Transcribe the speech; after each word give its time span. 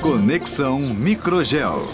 Conexão 0.00 0.78
Microgel. 0.80 1.86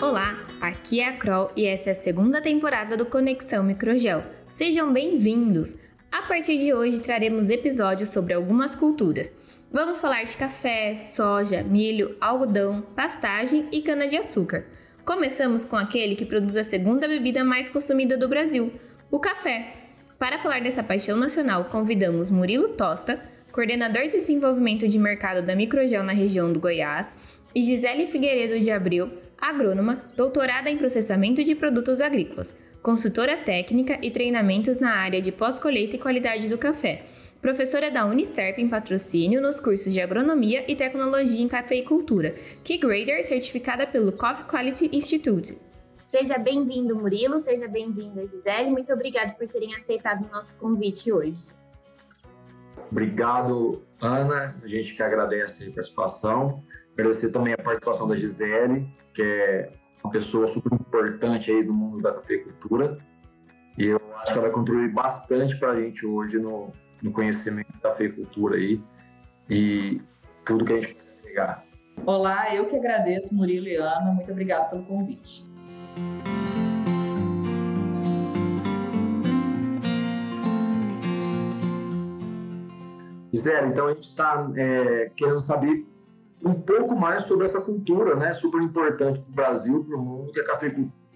Olá, 0.00 0.38
aqui 0.60 1.00
é 1.00 1.08
a 1.08 1.16
Kroll 1.16 1.50
e 1.56 1.66
essa 1.66 1.90
é 1.90 1.92
a 1.92 1.94
segunda 1.94 2.40
temporada 2.40 2.96
do 2.96 3.06
Conexão 3.06 3.64
Microgel. 3.64 4.22
Sejam 4.50 4.92
bem-vindos! 4.92 5.76
A 6.16 6.22
partir 6.22 6.56
de 6.56 6.72
hoje 6.72 7.02
traremos 7.02 7.50
episódios 7.50 8.08
sobre 8.08 8.32
algumas 8.32 8.74
culturas. 8.74 9.30
Vamos 9.70 10.00
falar 10.00 10.24
de 10.24 10.34
café, 10.34 10.96
soja, 10.96 11.62
milho, 11.62 12.16
algodão, 12.18 12.80
pastagem 12.96 13.68
e 13.70 13.82
cana-de-açúcar. 13.82 14.64
Começamos 15.04 15.62
com 15.62 15.76
aquele 15.76 16.16
que 16.16 16.24
produz 16.24 16.56
a 16.56 16.64
segunda 16.64 17.06
bebida 17.06 17.44
mais 17.44 17.68
consumida 17.68 18.16
do 18.16 18.30
Brasil, 18.30 18.72
o 19.10 19.20
café. 19.20 19.74
Para 20.18 20.38
falar 20.38 20.62
dessa 20.62 20.82
paixão 20.82 21.18
nacional, 21.18 21.66
convidamos 21.66 22.30
Murilo 22.30 22.70
Tosta, 22.70 23.20
coordenador 23.52 24.04
de 24.04 24.18
desenvolvimento 24.18 24.88
de 24.88 24.98
mercado 24.98 25.46
da 25.46 25.54
Microgel 25.54 26.02
na 26.02 26.14
região 26.14 26.50
do 26.50 26.58
Goiás, 26.58 27.14
e 27.54 27.60
Gisele 27.60 28.06
Figueiredo 28.06 28.58
de 28.58 28.70
Abril, 28.70 29.10
agrônoma, 29.36 30.02
doutorada 30.16 30.70
em 30.70 30.78
processamento 30.78 31.44
de 31.44 31.54
produtos 31.54 32.00
agrícolas, 32.00 32.56
consultora 32.86 33.36
técnica 33.36 33.98
e 34.00 34.12
treinamentos 34.12 34.78
na 34.78 34.92
área 34.92 35.20
de 35.20 35.32
pós-colheita 35.32 35.96
e 35.96 35.98
qualidade 35.98 36.48
do 36.48 36.56
café 36.56 37.04
professora 37.42 37.90
da 37.90 38.06
Unicerp 38.06 38.58
em 38.58 38.68
patrocínio 38.68 39.42
nos 39.42 39.58
cursos 39.58 39.92
de 39.92 40.00
Agronomia 40.00 40.64
e 40.70 40.76
Tecnologia 40.76 41.42
em 41.42 41.48
Cafeicultura, 41.48 42.36
Key 42.62 42.78
Grader 42.78 43.24
certificada 43.24 43.88
pelo 43.88 44.12
Coffee 44.12 44.44
Quality 44.44 44.90
Institute. 44.92 45.58
Seja 46.06 46.38
bem-vindo, 46.38 46.94
Murilo, 46.94 47.40
seja 47.40 47.66
bem-vinda, 47.66 48.24
Gisele. 48.24 48.70
Muito 48.70 48.92
obrigada 48.92 49.32
por 49.32 49.48
terem 49.48 49.74
aceitado 49.74 50.24
o 50.24 50.30
nosso 50.30 50.56
convite 50.56 51.12
hoje. 51.12 51.48
Obrigado, 52.90 53.82
Ana. 54.00 54.56
A 54.62 54.68
gente 54.68 54.94
que 54.94 55.02
agradece 55.02 55.68
a 55.68 55.72
participação. 55.72 56.62
Agradecer 56.92 57.32
também 57.32 57.52
a 57.52 57.58
participação 57.58 58.06
da 58.06 58.14
Gisele, 58.14 58.88
que 59.12 59.22
é 59.22 59.72
uma 60.02 60.10
pessoa 60.10 60.46
super 60.46 60.72
importante 60.72 61.50
aí 61.50 61.62
do 61.62 61.72
mundo 61.72 62.00
da 62.00 62.12
cafeicultura. 62.12 62.98
E 63.78 63.84
eu 63.86 64.00
acho 64.16 64.32
que 64.32 64.38
ela 64.38 64.42
vai 64.42 64.50
contribuir 64.50 64.92
bastante 64.92 65.56
para 65.58 65.72
a 65.72 65.80
gente 65.80 66.06
hoje 66.06 66.38
no, 66.38 66.72
no 67.02 67.12
conhecimento 67.12 67.78
da 67.80 67.94
feicultura 67.94 68.56
aí 68.56 68.80
e 69.50 70.00
tudo 70.44 70.64
que 70.64 70.72
a 70.72 70.80
gente 70.80 70.94
pode 70.94 71.22
pegar. 71.22 71.64
Olá, 72.04 72.54
eu 72.54 72.68
que 72.68 72.76
agradeço, 72.76 73.34
Murilo 73.34 73.66
e 73.66 73.76
Ana. 73.76 74.12
Muito 74.12 74.30
obrigado 74.30 74.70
pelo 74.70 74.84
convite. 74.84 75.44
Gisele, 83.32 83.68
então 83.68 83.86
a 83.86 83.92
gente 83.92 84.04
está 84.04 84.50
é, 84.56 85.10
querendo 85.14 85.40
saber 85.40 85.86
um 86.44 86.54
pouco 86.54 86.96
mais 86.96 87.24
sobre 87.24 87.44
essa 87.44 87.60
cultura, 87.60 88.14
né? 88.14 88.32
Super 88.32 88.62
importante 88.62 89.20
para 89.20 89.30
o 89.30 89.34
Brasil, 89.34 89.84
para 89.84 89.96
o 89.96 90.00
mundo, 90.00 90.32
que 90.32 90.40
é 90.40 90.42
a 90.42 90.46
cafeicultura. 90.46 91.06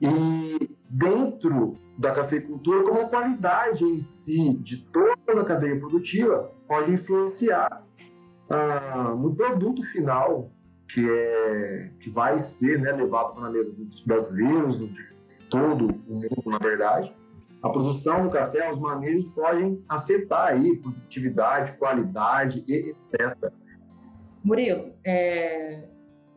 E 0.00 0.70
dentro 0.88 1.74
da 1.98 2.10
cafeicultura, 2.12 2.82
como 2.82 3.00
a 3.02 3.08
qualidade 3.08 3.84
em 3.84 3.98
si 4.00 4.54
de 4.54 4.78
toda 4.86 5.40
a 5.40 5.44
cadeia 5.44 5.78
produtiva 5.78 6.50
pode 6.66 6.90
influenciar 6.90 7.84
ah, 8.48 9.14
no 9.16 9.34
produto 9.34 9.82
final 9.82 10.50
que 10.92 11.08
é 11.08 11.90
que 12.00 12.10
vai 12.10 12.38
ser 12.38 12.80
né, 12.80 12.92
levado 12.92 13.34
para 13.34 13.46
a 13.46 13.50
mesa 13.50 13.76
dos 13.84 14.00
brasileiros, 14.00 14.78
de 14.78 15.08
todo 15.48 15.86
o 15.86 16.14
mundo, 16.14 16.42
na 16.46 16.58
verdade. 16.58 17.14
A 17.62 17.68
produção 17.68 18.26
do 18.26 18.32
café, 18.32 18.70
os 18.70 18.80
manejos 18.80 19.26
podem 19.34 19.84
afetar 19.88 20.48
aí 20.48 20.76
produtividade, 20.76 21.76
qualidade, 21.78 22.64
etc. 22.66 23.52
Murilo, 24.42 24.92
é, 25.04 25.88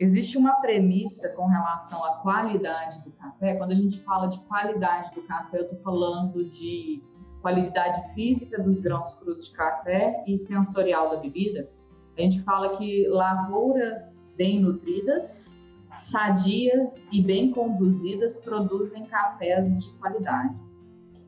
Existe 0.03 0.38
uma 0.38 0.56
premissa 0.56 1.30
com 1.30 1.46
relação 1.46 2.03
à 2.03 2.18
qualidade 2.18 3.02
do 3.03 3.12
café. 3.12 3.56
Quando 3.56 3.72
a 3.72 3.75
gente 3.75 4.02
fala 4.02 4.28
de 4.28 4.38
qualidade 4.41 5.14
do 5.14 5.22
café, 5.24 5.59
eu 5.59 5.64
estou 5.64 5.80
falando 5.80 6.44
de 6.50 7.02
qualidade 7.41 8.14
física 8.14 8.62
dos 8.62 8.81
grãos 8.81 9.14
crus 9.16 9.47
de 9.47 9.53
café 9.53 10.24
e 10.28 10.38
sensorial 10.38 11.12
da 11.12 11.18
bebida. 11.18 11.69
A 12.18 12.22
gente 12.22 12.41
fala 12.41 12.75
que 12.75 13.08
lavouras 13.08 14.30
bem 14.35 14.59
nutridas, 14.59 15.58
sadias 15.97 17.02
e 17.12 17.22
bem 17.22 17.52
conduzidas 17.52 18.40
produzem 18.40 19.06
cafés 19.06 19.85
de 19.85 19.94
qualidade. 20.00 20.56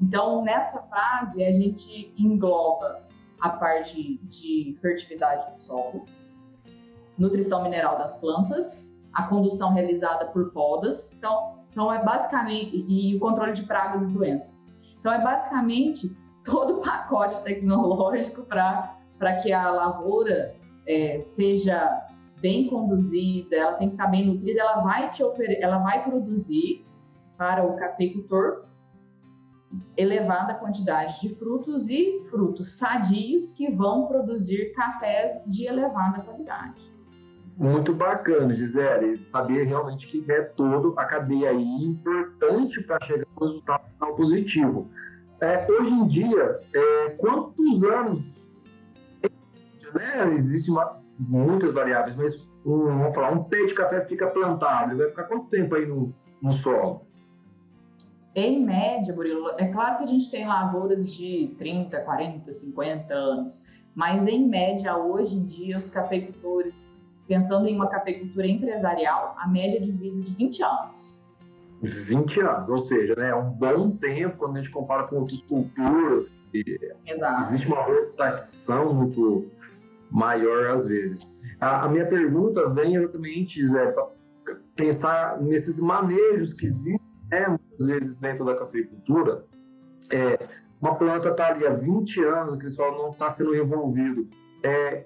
Então, 0.02 0.44
nessa 0.44 0.82
frase, 0.82 1.44
a 1.44 1.54
gente 1.54 2.14
engloba 2.18 3.08
a 3.40 3.50
parte 3.50 4.18
de 4.24 4.78
fertilidade 4.82 5.54
do 5.54 5.62
solo, 5.62 6.06
nutrição 7.18 7.64
mineral 7.64 7.98
das 7.98 8.20
plantas, 8.20 8.96
a 9.14 9.24
condução 9.24 9.74
realizada 9.74 10.26
por 10.28 10.52
podas. 10.52 11.14
Então, 11.14 11.60
então 11.72 11.92
é 11.92 12.04
basicamente 12.04 12.86
e 12.88 13.16
o 13.16 13.20
controle 13.20 13.54
de 13.54 13.64
pragas 13.64 14.04
e 14.04 14.08
doenças. 14.12 14.62
Então 15.00 15.12
é 15.12 15.22
basicamente 15.22 16.16
todo 16.44 16.78
o 16.78 16.82
pacote 16.82 17.42
tecnológico 17.44 18.44
para 18.44 18.94
para 19.18 19.36
que 19.36 19.54
a 19.54 19.72
lavoura 19.72 20.54
é, 20.86 21.22
seja 21.22 22.06
bem 22.42 22.68
conduzida, 22.68 23.56
ela 23.56 23.74
tem 23.76 23.88
que 23.88 23.94
estar 23.94 24.08
bem 24.08 24.28
nutrida, 24.28 24.60
ela 24.60 24.82
vai 24.82 25.10
te 25.10 25.24
ela 25.62 25.78
vai 25.78 26.04
produzir 26.04 26.86
para 27.38 27.66
o 27.66 27.78
cafeicultor 27.78 28.66
elevada 29.96 30.54
quantidade 30.56 31.22
de 31.22 31.34
frutos 31.36 31.90
e 31.90 32.26
frutos 32.30 32.78
sadios 32.78 33.52
que 33.52 33.72
vão 33.72 34.06
produzir 34.06 34.74
cafés 34.74 35.46
de 35.54 35.66
elevada 35.66 36.22
qualidade 36.22 36.95
muito 37.58 37.94
bacana, 37.94 38.54
Gisele, 38.54 39.22
saber 39.22 39.64
realmente 39.64 40.08
que 40.08 40.30
é 40.30 40.42
todo 40.42 40.94
a 40.98 41.06
cadeia 41.06 41.52
aí 41.52 41.84
importante 41.84 42.82
para 42.82 43.04
chegar 43.06 43.26
ao 43.36 43.48
resultado 43.48 43.90
final 43.94 44.16
positivo. 44.16 44.90
É, 45.40 45.66
hoje 45.72 45.92
em 45.92 46.08
dia, 46.08 46.60
é, 46.74 47.10
quantos 47.12 47.84
anos 47.84 48.46
né, 49.94 50.32
existem 50.34 50.76
muitas 51.18 51.72
variáveis, 51.72 52.16
mas 52.16 52.36
um, 52.66 52.86
vamos 52.86 53.16
falar, 53.16 53.32
um 53.32 53.44
pé 53.44 53.66
de 53.66 53.74
café 53.74 54.02
fica 54.02 54.28
plantado, 54.28 54.98
vai 54.98 55.08
ficar 55.08 55.24
quanto 55.24 55.50
tempo 55.50 55.76
aí 55.76 55.86
no, 55.86 56.14
no 56.42 56.52
solo? 56.52 57.06
Em 58.34 58.66
média, 58.66 59.16
Murilo, 59.16 59.52
é 59.58 59.68
claro 59.68 60.00
que 60.00 60.04
a 60.04 60.08
gente 60.08 60.30
tem 60.30 60.46
lavouras 60.46 61.10
de 61.14 61.56
30, 61.58 62.02
40, 62.02 62.52
50 62.52 63.14
anos, 63.14 63.66
mas 63.96 64.28
em 64.28 64.46
média, 64.46 64.98
hoje 64.98 65.38
em 65.38 65.46
dia, 65.46 65.78
os 65.78 65.90
cafeicultores 65.90 66.86
pensando 67.28 67.68
em 67.68 67.76
uma 67.76 67.88
cafeicultura 67.88 68.48
empresarial, 68.48 69.36
a 69.38 69.48
média 69.48 69.80
de 69.80 69.92
vida 69.92 70.22
de 70.22 70.34
20 70.34 70.64
anos. 70.64 71.26
20 71.82 72.40
anos, 72.42 72.70
ou 72.70 72.80
seja, 72.80 73.16
né, 73.16 73.30
é 73.30 73.36
um 73.36 73.50
bom 73.50 73.92
tempo 73.92 74.38
quando 74.38 74.58
a 74.58 74.62
gente 74.62 74.72
compara 74.72 75.04
com 75.04 75.18
outras 75.18 75.42
culturas. 75.44 76.32
Exato. 77.06 77.42
Existe 77.42 77.68
uma 77.68 77.84
rotação 77.84 78.94
muito 78.94 79.52
maior 80.10 80.72
às 80.72 80.88
vezes. 80.88 81.38
A, 81.60 81.86
a 81.86 81.90
minha 81.90 82.08
pergunta 82.08 82.70
vem 82.70 82.96
exatamente, 82.96 83.64
Zé, 83.66 83.92
para 83.92 84.08
pensar 84.76 85.42
nesses 85.42 85.80
manejos 85.80 86.54
que 86.54 86.66
existem, 86.66 87.00
né, 87.30 87.48
muitas 87.48 87.88
vezes 87.88 88.18
dentro 88.20 88.46
da 88.46 88.56
cafeicultura. 88.56 89.46
É, 90.12 90.48
uma 90.82 90.96
planta 90.96 91.30
está 91.30 91.48
ali 91.48 91.66
há 91.66 91.74
20 91.74 92.24
anos, 92.24 92.54
aquele 92.54 92.70
solo 92.70 92.98
não 92.98 93.12
está 93.12 93.28
sendo 93.30 93.52
revolvido. 93.52 94.28
É, 94.64 95.06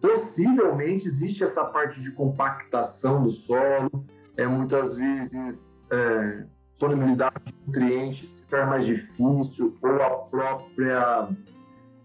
Possivelmente 0.00 1.06
existe 1.06 1.42
essa 1.42 1.64
parte 1.64 2.00
de 2.00 2.12
compactação 2.12 3.22
do 3.22 3.30
solo, 3.30 4.04
é, 4.36 4.46
muitas 4.46 4.96
vezes 4.96 5.84
é, 5.90 6.44
disponibilidade 6.70 7.34
de 7.44 7.54
nutrientes 7.66 8.42
fica 8.42 8.64
mais 8.64 8.86
difícil, 8.86 9.76
ou 9.82 10.02
a 10.02 10.10
própria 10.10 11.28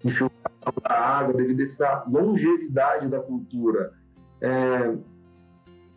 infiltração 0.04 0.74
da 0.82 0.94
água 0.94 1.34
devido 1.34 1.60
a 1.60 1.62
essa 1.62 2.04
longevidade 2.08 3.08
da 3.08 3.20
cultura. 3.20 3.94
É, 4.42 4.96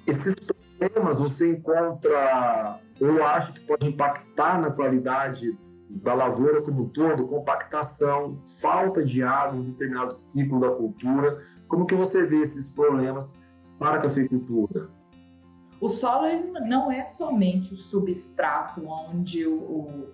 esses 0.07 0.35
problemas 0.35 1.19
você 1.19 1.51
encontra 1.51 2.79
ou 3.01 3.23
acha 3.25 3.53
que 3.53 3.61
pode 3.61 3.89
impactar 3.89 4.61
na 4.61 4.71
qualidade 4.71 5.59
da 5.89 6.15
lavoura 6.15 6.63
como 6.63 6.83
um 6.83 6.89
todo, 6.89 7.27
compactação, 7.27 8.39
falta 8.61 9.05
de 9.05 9.23
água 9.23 9.59
em 9.59 9.71
determinado 9.71 10.13
ciclo 10.13 10.61
da 10.61 10.71
cultura. 10.71 11.43
Como 11.69 11.87
que 11.87 11.95
você 11.95 12.25
vê 12.25 12.41
esses 12.41 12.73
problemas 12.75 13.39
para 13.79 13.97
a 13.97 14.03
cafeicultura? 14.03 14.89
O 15.81 15.89
solo 15.89 16.27
não 16.67 16.91
é 16.91 17.05
somente 17.05 17.75
o 17.75 17.77
substrato 17.77 18.87
onde 18.87 19.47
o, 19.47 19.59
o, 19.59 20.09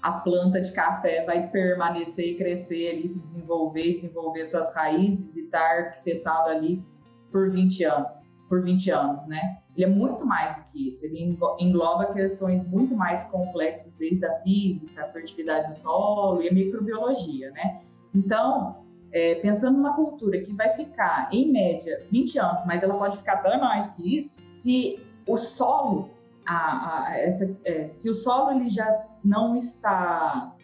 a 0.00 0.12
planta 0.12 0.60
de 0.60 0.70
café 0.72 1.24
vai 1.24 1.48
permanecer 1.48 2.34
e 2.34 2.36
crescer 2.36 2.90
ali, 2.90 3.08
se 3.08 3.20
desenvolver, 3.20 3.94
desenvolver 3.94 4.46
suas 4.46 4.72
raízes 4.74 5.36
e 5.36 5.44
estar 5.44 5.58
arquitetado 5.58 6.50
ali 6.50 6.84
por 7.32 7.50
20 7.50 7.84
anos, 7.84 8.08
por 8.48 8.62
20 8.62 8.90
anos, 8.90 9.26
né? 9.26 9.58
Ele 9.74 9.84
é 9.84 9.88
muito 9.88 10.24
mais 10.24 10.56
do 10.56 10.62
que 10.70 10.88
isso, 10.88 11.04
ele 11.04 11.36
engloba 11.58 12.12
questões 12.12 12.68
muito 12.70 12.94
mais 12.94 13.24
complexas, 13.24 13.94
desde 13.94 14.24
a 14.24 14.40
física, 14.40 15.04
a 15.04 15.12
fertilidade 15.12 15.68
do 15.68 15.74
solo 15.74 16.42
e 16.42 16.48
a 16.48 16.52
microbiologia, 16.52 17.50
né? 17.50 17.80
Então, 18.14 18.87
é, 19.12 19.36
pensando 19.36 19.76
numa 19.76 19.94
cultura 19.94 20.40
que 20.40 20.52
vai 20.52 20.70
ficar, 20.74 21.28
em 21.32 21.50
média, 21.50 22.06
20 22.10 22.38
anos, 22.38 22.66
mas 22.66 22.82
ela 22.82 22.96
pode 22.96 23.16
ficar 23.18 23.34
até 23.34 23.56
mais 23.58 23.90
que 23.90 24.18
isso, 24.18 24.40
se 24.52 25.00
o 25.26 25.36
solo, 25.36 26.10
a, 26.46 27.08
a, 27.08 27.18
essa, 27.18 27.56
é, 27.64 27.88
se 27.88 28.08
o 28.10 28.14
solo 28.14 28.52
ele 28.52 28.68
já 28.68 29.06
não 29.24 29.56
está 29.56 30.54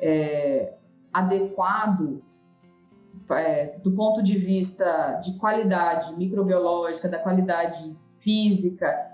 é, 0.00 0.74
adequado 1.12 2.22
é, 3.30 3.78
do 3.82 3.92
ponto 3.92 4.22
de 4.22 4.36
vista 4.36 5.20
de 5.24 5.38
qualidade 5.38 6.14
microbiológica, 6.16 7.08
da 7.08 7.18
qualidade 7.18 7.96
física 8.18 9.12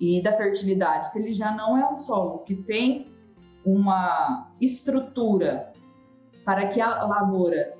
e 0.00 0.22
da 0.22 0.32
fertilidade, 0.36 1.10
se 1.10 1.18
ele 1.18 1.32
já 1.32 1.52
não 1.52 1.76
é 1.76 1.90
um 1.90 1.96
solo 1.96 2.38
que 2.40 2.54
tem 2.54 3.12
uma 3.64 4.50
estrutura 4.60 5.72
para 6.44 6.68
que 6.68 6.80
a 6.80 7.04
lavoura 7.04 7.77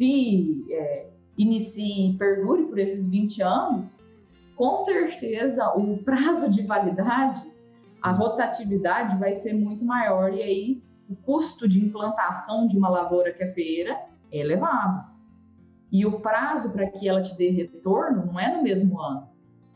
se 0.00 0.64
é, 0.70 1.10
inicie 1.36 2.08
e 2.08 2.16
perdure 2.16 2.64
por 2.64 2.78
esses 2.78 3.06
20 3.06 3.42
anos, 3.42 4.00
com 4.56 4.78
certeza 4.78 5.76
o 5.76 5.98
prazo 5.98 6.48
de 6.48 6.62
validade, 6.62 7.38
a 8.00 8.10
rotatividade 8.10 9.18
vai 9.18 9.34
ser 9.34 9.52
muito 9.52 9.84
maior 9.84 10.32
e 10.32 10.42
aí 10.42 10.82
o 11.06 11.14
custo 11.14 11.68
de 11.68 11.84
implantação 11.84 12.66
de 12.66 12.78
uma 12.78 12.88
lavoura 12.88 13.30
cafeeira 13.34 14.00
é 14.32 14.38
elevado. 14.38 15.04
E 15.92 16.06
o 16.06 16.18
prazo 16.20 16.70
para 16.70 16.86
que 16.86 17.06
ela 17.06 17.20
te 17.20 17.36
dê 17.36 17.50
retorno 17.50 18.24
não 18.24 18.40
é 18.40 18.56
no 18.56 18.62
mesmo 18.62 18.98
ano, 18.98 19.28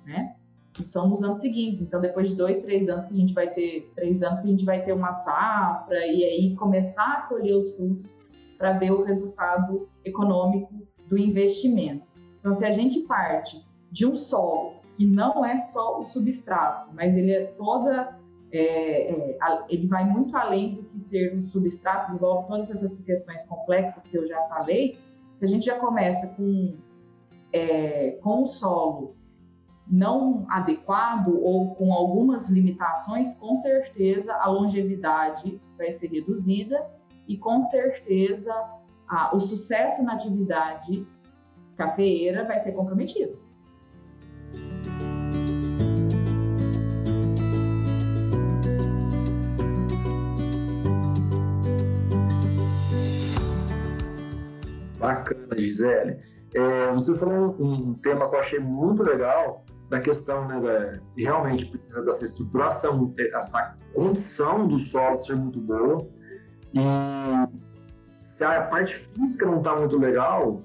né? 0.06 0.36
E 0.80 0.86
são 0.86 1.06
nos 1.06 1.22
anos 1.22 1.38
seguintes. 1.38 1.82
Então, 1.82 2.00
depois 2.00 2.30
de 2.30 2.34
dois, 2.34 2.60
três 2.60 2.88
anos 2.88 3.04
que 3.04 3.12
a 3.12 3.16
gente 3.16 3.34
vai 3.34 3.48
ter, 3.50 3.92
três 3.94 4.22
anos 4.22 4.40
que 4.40 4.46
a 4.46 4.50
gente 4.50 4.64
vai 4.64 4.82
ter 4.82 4.92
uma 4.92 5.12
safra 5.12 5.98
e 6.06 6.24
aí 6.24 6.56
começar 6.56 7.12
a 7.12 7.22
colher 7.22 7.54
os 7.54 7.76
frutos 7.76 8.23
para 8.64 8.78
ver 8.78 8.92
o 8.92 9.02
resultado 9.02 9.90
econômico 10.02 10.72
do 11.06 11.18
investimento. 11.18 12.06
Então, 12.40 12.50
se 12.50 12.64
a 12.64 12.70
gente 12.70 13.00
parte 13.00 13.62
de 13.92 14.06
um 14.06 14.16
solo 14.16 14.76
que 14.94 15.04
não 15.04 15.44
é 15.44 15.58
só 15.58 16.00
o 16.00 16.06
substrato, 16.06 16.90
mas 16.94 17.14
ele 17.14 17.30
é 17.30 17.44
toda 17.58 18.18
é, 18.50 19.12
é, 19.12 19.38
ele 19.68 19.86
vai 19.86 20.08
muito 20.08 20.34
além 20.34 20.76
do 20.76 20.84
que 20.84 20.98
ser 20.98 21.36
um 21.36 21.44
substrato, 21.44 22.14
envolve 22.14 22.46
todas 22.46 22.70
essas 22.70 22.96
questões 23.00 23.44
complexas 23.44 24.06
que 24.06 24.16
eu 24.16 24.26
já 24.26 24.40
falei. 24.48 24.98
Se 25.36 25.44
a 25.44 25.48
gente 25.48 25.66
já 25.66 25.78
começa 25.78 26.26
com, 26.28 26.74
é, 27.52 28.12
com 28.22 28.44
o 28.44 28.46
solo 28.46 29.14
não 29.86 30.46
adequado 30.48 31.38
ou 31.42 31.74
com 31.74 31.92
algumas 31.92 32.48
limitações, 32.48 33.34
com 33.34 33.54
certeza 33.56 34.32
a 34.32 34.48
longevidade 34.48 35.60
vai 35.76 35.92
ser 35.92 36.06
reduzida 36.06 36.82
e 37.26 37.36
com 37.36 37.62
certeza 37.62 38.52
a, 39.08 39.34
o 39.34 39.40
sucesso 39.40 40.02
na 40.02 40.14
atividade 40.14 41.06
cafeeira 41.76 42.44
vai 42.44 42.58
ser 42.58 42.72
comprometido. 42.72 43.38
Bacana, 54.98 55.58
Gisele. 55.58 56.18
É, 56.54 56.92
você 56.92 57.14
falou 57.14 57.56
um, 57.58 57.94
tema 57.94 58.28
que 58.28 58.36
eu 58.36 58.38
achei 58.38 58.58
muito 58.58 59.02
legal, 59.02 59.64
da 59.90 60.00
questão, 60.00 60.48
né, 60.48 60.60
da, 60.60 61.00
realmente 61.16 61.66
precisa 61.66 62.02
dessa 62.02 62.24
estruturação, 62.24 63.12
essa 63.34 63.76
condição 63.92 64.66
do 64.66 64.78
solo 64.78 65.18
ser 65.18 65.36
muito 65.36 65.60
boa, 65.60 66.08
e 66.74 68.34
se 68.36 68.44
a 68.44 68.62
parte 68.62 68.94
física 68.94 69.46
não 69.46 69.58
está 69.58 69.76
muito 69.76 69.96
legal, 69.96 70.60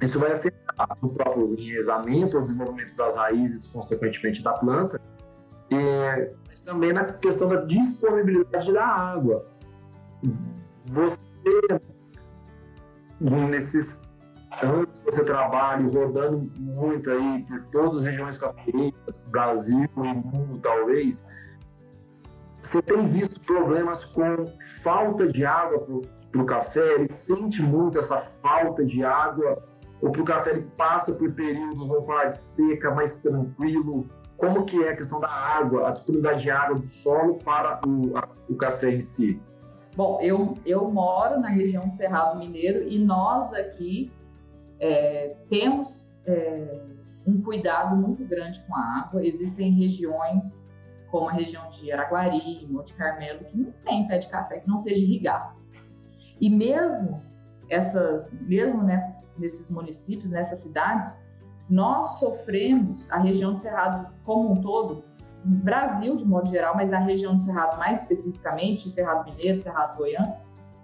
isso 0.00 0.18
vai 0.18 0.32
afetar 0.32 0.96
o 1.02 1.08
próprio 1.10 1.54
enraizamento, 1.58 2.38
o 2.38 2.42
desenvolvimento 2.42 2.96
das 2.96 3.16
raízes, 3.16 3.66
consequentemente 3.66 4.42
da 4.42 4.54
planta, 4.54 4.98
e, 5.70 6.32
mas 6.48 6.62
também 6.62 6.92
na 6.92 7.04
questão 7.04 7.48
da 7.48 7.56
disponibilidade 7.56 8.72
da 8.72 8.86
água. 8.86 9.46
Você, 10.86 11.80
nesses 13.20 14.10
anos 14.62 14.98
que 14.98 15.04
você 15.04 15.22
trabalha, 15.22 15.86
rodando 15.86 16.50
muito 16.58 17.10
aí 17.10 17.44
por 17.46 17.62
todas 17.66 17.96
as 17.96 18.04
regiões 18.06 18.38
cafeeiras, 18.38 19.28
Brasil 19.30 19.84
e 19.84 19.98
mundo 19.98 20.58
talvez, 20.60 21.26
você 22.70 22.80
tem 22.80 23.04
visto 23.04 23.40
problemas 23.40 24.04
com 24.04 24.46
falta 24.80 25.26
de 25.26 25.44
água 25.44 25.84
para 26.30 26.40
o 26.40 26.46
café? 26.46 26.94
Ele 26.94 27.08
sente 27.08 27.60
muito 27.60 27.98
essa 27.98 28.18
falta 28.18 28.84
de 28.84 29.04
água? 29.04 29.60
Ou 30.00 30.12
para 30.12 30.22
o 30.22 30.24
café 30.24 30.50
ele 30.50 30.70
passa 30.76 31.12
por 31.12 31.32
períodos, 31.32 31.88
vamos 31.88 32.06
falar, 32.06 32.26
de 32.26 32.36
seca, 32.36 32.94
mais 32.94 33.20
tranquilo? 33.20 34.08
Como 34.36 34.64
que 34.64 34.84
é 34.84 34.90
a 34.90 34.96
questão 34.96 35.18
da 35.18 35.28
água, 35.28 35.88
a 35.88 35.90
disponibilidade 35.90 36.42
de 36.44 36.50
água 36.52 36.78
do 36.78 36.86
solo 36.86 37.38
para 37.44 37.80
o, 37.84 38.16
a, 38.16 38.28
o 38.48 38.54
café 38.54 38.92
em 38.92 39.00
si? 39.00 39.42
Bom, 39.96 40.20
eu, 40.20 40.54
eu 40.64 40.88
moro 40.88 41.40
na 41.40 41.48
região 41.48 41.88
do 41.88 41.92
Cerrado 41.92 42.38
Mineiro 42.38 42.88
e 42.88 43.04
nós 43.04 43.52
aqui 43.52 44.12
é, 44.78 45.34
temos 45.48 46.20
é, 46.24 46.82
um 47.26 47.42
cuidado 47.42 47.96
muito 47.96 48.24
grande 48.24 48.62
com 48.62 48.76
a 48.76 49.00
água. 49.00 49.26
Existem 49.26 49.72
regiões 49.72 50.69
como 51.10 51.28
a 51.28 51.32
região 51.32 51.68
de 51.70 51.90
Araguari, 51.92 52.66
Monte 52.70 52.94
Carmelo, 52.94 53.44
que 53.44 53.56
não 53.56 53.72
tem 53.84 54.06
pé 54.06 54.18
de 54.18 54.28
café 54.28 54.60
que 54.60 54.68
não 54.68 54.78
seja 54.78 55.00
irrigado. 55.00 55.54
E 56.40 56.48
mesmo 56.48 57.20
essas, 57.68 58.30
mesmo 58.32 58.82
nessas, 58.82 59.34
nesses 59.38 59.68
municípios, 59.70 60.30
nessas 60.30 60.60
cidades, 60.60 61.18
nós 61.68 62.18
sofremos 62.18 63.10
a 63.12 63.18
região 63.18 63.52
do 63.52 63.60
Cerrado 63.60 64.12
como 64.24 64.52
um 64.52 64.60
todo, 64.60 65.04
Brasil 65.44 66.16
de 66.16 66.24
modo 66.24 66.50
geral, 66.50 66.74
mas 66.76 66.92
a 66.92 66.98
região 66.98 67.36
do 67.36 67.42
Cerrado 67.42 67.78
mais 67.78 68.00
especificamente, 68.00 68.90
Cerrado 68.90 69.24
Mineiro, 69.24 69.58
Cerrado 69.58 69.96
Goiano, 69.96 70.34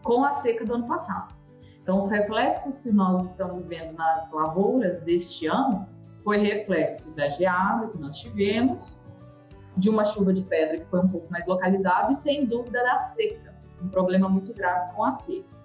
com 0.03 0.25
a 0.25 0.35
seca 0.35 0.65
do 0.65 0.75
ano 0.75 0.87
passado. 0.87 1.35
Então, 1.83 1.99
os 1.99 2.11
reflexos 2.11 2.81
que 2.81 2.91
nós 2.91 3.31
estamos 3.31 3.67
vendo 3.67 3.95
nas 3.95 4.31
lavouras 4.33 5.03
deste 5.03 5.47
ano 5.47 5.87
foi 6.25 6.39
reflexo 6.39 7.15
da 7.15 7.29
geada 7.29 7.89
que 7.89 7.99
nós 7.99 8.17
tivemos, 8.17 9.05
de 9.77 9.91
uma 9.91 10.05
chuva 10.05 10.33
de 10.33 10.43
pedra 10.43 10.79
que 10.79 10.87
foi 10.87 11.01
um 11.01 11.09
pouco 11.09 11.31
mais 11.31 11.47
localizada 11.47 12.13
e, 12.13 12.17
sem 12.17 12.47
dúvida, 12.47 12.83
da 12.83 13.03
seca, 13.03 13.55
um 13.83 13.89
problema 13.89 14.29
muito 14.29 14.53
grave 14.55 14.95
com 14.95 15.05
a 15.05 15.13
seca. 15.13 15.57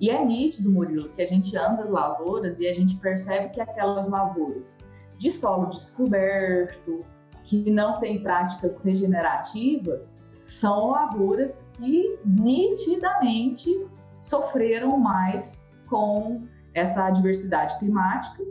E 0.00 0.10
é 0.10 0.24
nítido, 0.24 0.70
Murilo, 0.70 1.08
que 1.10 1.22
a 1.22 1.26
gente 1.26 1.56
anda 1.56 1.82
as 1.82 1.90
lavouras 1.90 2.60
e 2.60 2.68
a 2.68 2.72
gente 2.72 2.96
percebe 2.96 3.48
que 3.50 3.60
aquelas 3.60 4.08
lavouras 4.08 4.78
de 5.18 5.32
solo 5.32 5.70
descoberto, 5.70 7.04
que 7.42 7.70
não 7.70 7.98
tem 7.98 8.22
práticas 8.22 8.76
regenerativas, 8.82 10.14
são 10.46 10.90
lavouras 10.90 11.66
que 11.74 12.18
nitidamente 12.24 13.86
sofreram 14.20 14.96
mais 14.98 15.76
com 15.88 16.46
essa 16.74 17.06
adversidade 17.06 17.78
climática, 17.78 18.44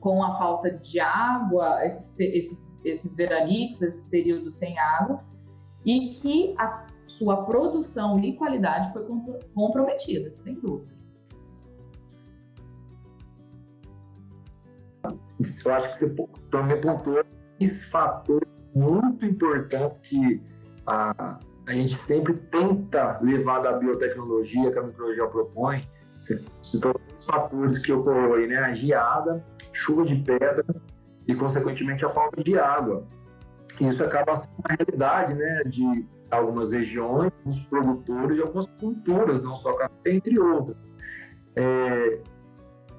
com 0.00 0.22
a 0.22 0.36
falta 0.36 0.70
de 0.70 0.98
água, 0.98 1.84
esses, 1.86 2.14
esses 2.18 2.71
esses 2.84 3.14
veranicos, 3.14 3.82
esses 3.82 4.08
períodos 4.08 4.54
sem 4.54 4.78
água, 4.78 5.22
e 5.84 6.10
que 6.10 6.54
a 6.58 6.86
sua 7.06 7.44
produção 7.44 8.18
e 8.20 8.36
qualidade 8.36 8.92
foi 8.92 9.04
comprometida, 9.54 10.34
sem 10.36 10.54
dúvida. 10.54 10.92
Eu 15.64 15.74
acho 15.74 15.90
que 15.90 15.98
você 15.98 16.14
também 16.50 16.80
pontuou 16.80 17.24
esse 17.58 17.84
fator 17.86 18.46
muito 18.74 19.26
importante 19.26 20.08
que 20.08 20.42
a, 20.86 21.38
a 21.66 21.72
gente 21.72 21.94
sempre 21.94 22.34
tenta 22.34 23.18
levar 23.20 23.60
da 23.60 23.72
biotecnologia 23.72 24.70
que 24.70 24.78
a 24.78 24.82
microbiologia 24.82 25.26
propõe. 25.26 25.88
Você 26.18 26.44
citou 26.62 26.94
os 27.16 27.24
fatores 27.24 27.78
que 27.78 27.92
ocorreram 27.92 28.34
aí, 28.34 28.46
né? 28.46 28.58
A 28.58 28.72
geada, 28.72 29.44
chuva 29.72 30.04
de 30.04 30.14
pedra 30.16 30.64
e, 31.32 31.34
consequentemente, 31.34 32.04
a 32.04 32.08
falta 32.08 32.42
de 32.42 32.58
água. 32.58 33.04
Isso 33.80 34.04
acaba 34.04 34.36
sendo 34.36 34.52
uma 34.58 34.76
realidade 34.76 35.34
né, 35.34 35.62
de 35.64 36.06
algumas 36.30 36.72
regiões, 36.72 37.32
dos 37.44 37.66
produtores 37.66 38.36
de 38.36 38.42
algumas 38.42 38.66
culturas, 38.78 39.42
não 39.42 39.56
só 39.56 39.72
café, 39.74 40.12
entre 40.12 40.38
outras. 40.38 40.76
É, 41.56 42.20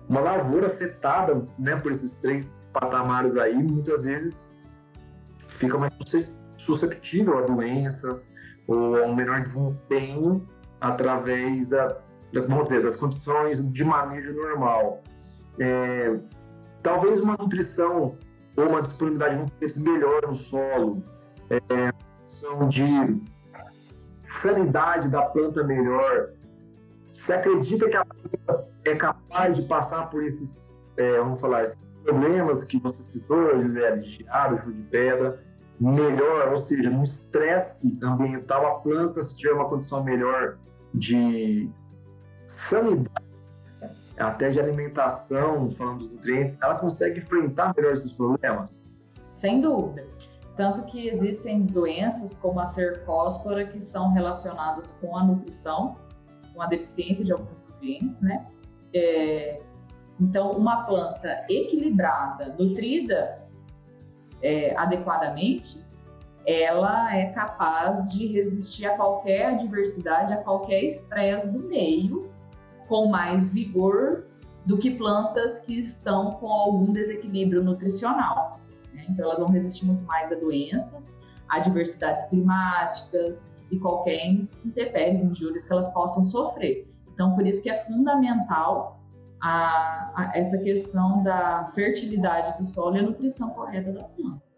uma 0.10 0.20
lavoura 0.20 0.68
afetada 0.68 1.48
né, 1.58 1.75
por 1.75 1.92
esses 1.92 2.20
três 2.20 2.68
patamares 2.74 3.38
aí, 3.38 3.56
muitas 3.56 4.04
vezes 4.04 4.52
fica 5.48 5.78
mais 5.78 5.94
suscetível 6.58 7.38
a 7.38 7.42
doenças, 7.42 8.34
ou 8.68 8.98
um 9.06 9.16
menor 9.16 9.42
desempenho 9.42 10.48
através 10.82 11.68
da, 11.68 11.88
da 12.34 12.42
vamos 12.42 12.66
dizer, 12.66 12.82
das 12.84 12.96
condições 12.96 13.72
de 13.72 13.84
manejo 13.84 14.34
normal. 14.34 15.02
É, 15.60 16.20
talvez 16.84 17.20
uma 17.20 17.36
nutrição 17.38 18.16
ou 18.56 18.68
uma 18.68 18.82
disponibilidade 18.82 19.46
de 19.46 19.80
melhor 19.80 20.22
no 20.28 20.36
solo, 20.36 21.04
é, 21.50 21.92
são 22.24 22.68
de 22.68 22.84
sanidade 24.12 25.10
da 25.10 25.24
planta 25.24 25.63
melhor. 25.63 26.30
Você 27.12 27.34
acredita 27.34 27.90
que 27.90 27.96
a 27.96 28.06
planta 28.06 28.68
é 28.86 28.96
capaz 28.96 29.56
de 29.56 29.63
passar 29.63 30.10
por 30.10 30.24
esses, 30.24 30.74
é, 30.98 31.18
vamos 31.18 31.40
falar, 31.40 31.63
esses 31.63 31.80
problemas 32.04 32.63
que 32.63 32.78
você 32.80 33.02
citou, 33.02 33.60
Gisele, 33.62 34.02
de 34.02 34.25
ar, 34.28 34.56
de 34.56 34.84
pedra, 34.84 35.42
melhor, 35.80 36.50
ou 36.50 36.58
seja, 36.58 36.90
no 36.90 37.04
estresse 37.04 37.98
ambiental, 38.04 38.66
a 38.68 38.80
planta, 38.80 39.22
se 39.22 39.38
tiver 39.38 39.54
uma 39.54 39.70
condição 39.70 40.04
melhor 40.04 40.58
de 40.94 41.70
sanidade, 42.46 43.33
até 44.17 44.50
de 44.50 44.60
alimentação, 44.60 45.70
falando 45.72 46.00
dos 46.00 46.12
nutrientes, 46.12 46.58
ela 46.62 46.75
consegue 46.75 47.20
enfrentar 47.20 47.74
melhor 47.75 47.93
esses 47.93 48.12
problemas? 48.12 48.88
Sem 49.34 49.62
dúvida. 49.62 50.08
Tanto 50.55 50.86
que 50.86 51.08
existem 51.08 51.63
doenças 51.65 52.36
como 52.36 52.60
a 52.60 52.67
cercóspora 52.67 53.65
que 53.65 53.79
são 53.79 54.12
relacionadas 54.13 54.91
com 55.01 55.17
a 55.17 55.24
nutrição, 55.24 55.96
com 56.53 56.62
a 56.62 56.67
deficiência 56.67 57.25
de 57.25 57.32
alguns 57.32 57.63
nutrientes, 57.63 58.22
né? 58.22 58.48
É, 58.93 59.62
então, 60.20 60.51
uma 60.51 60.86
planta 60.86 61.43
equilibrada, 61.50 62.55
nutrida 62.60 63.41
é, 64.43 64.75
adequadamente, 64.77 65.84
ela 66.46 67.15
é 67.15 67.27
capaz 67.27 68.12
de 68.12 68.27
resistir 68.27 68.86
a 68.86 68.96
qualquer 68.96 69.53
adversidade, 69.53 70.34
a 70.34 70.38
qualquer 70.38 70.84
estresse 70.84 71.50
do 71.50 71.60
meio, 71.60 72.23
com 72.94 73.08
mais 73.08 73.44
vigor 73.52 74.28
do 74.68 74.78
que 74.78 74.92
plantas 74.92 75.62
que 75.62 75.80
estão 75.80 76.36
com 76.36 76.48
algum 76.48 76.94
desequilíbrio 76.94 77.64
nutricional. 77.64 78.60
Né? 78.94 79.08
Então, 79.10 79.26
elas 79.26 79.40
vão 79.40 79.50
resistir 79.50 79.88
muito 79.88 80.04
mais 80.04 80.32
a 80.32 80.36
doenças, 80.36 81.18
adversidades 81.50 82.24
climáticas 82.28 83.52
e 83.72 83.80
qualquer 83.80 84.24
intempéries, 84.64 85.24
injúrias 85.24 85.66
que 85.66 85.74
elas 85.74 85.92
possam 85.92 86.24
sofrer. 86.24 86.88
Então, 87.12 87.34
por 87.34 87.48
isso 87.48 87.64
que 87.64 87.70
é 87.72 87.84
fundamental 87.84 89.00
a, 89.42 90.12
a 90.16 90.32
essa 90.36 90.60
questão 90.60 91.24
da 91.24 91.66
fertilidade 91.74 92.56
do 92.60 92.66
solo 92.68 92.98
e 92.98 93.00
a 93.00 93.04
nutrição 93.04 93.50
correta 93.50 93.92
das 93.92 94.12
plantas. 94.12 94.52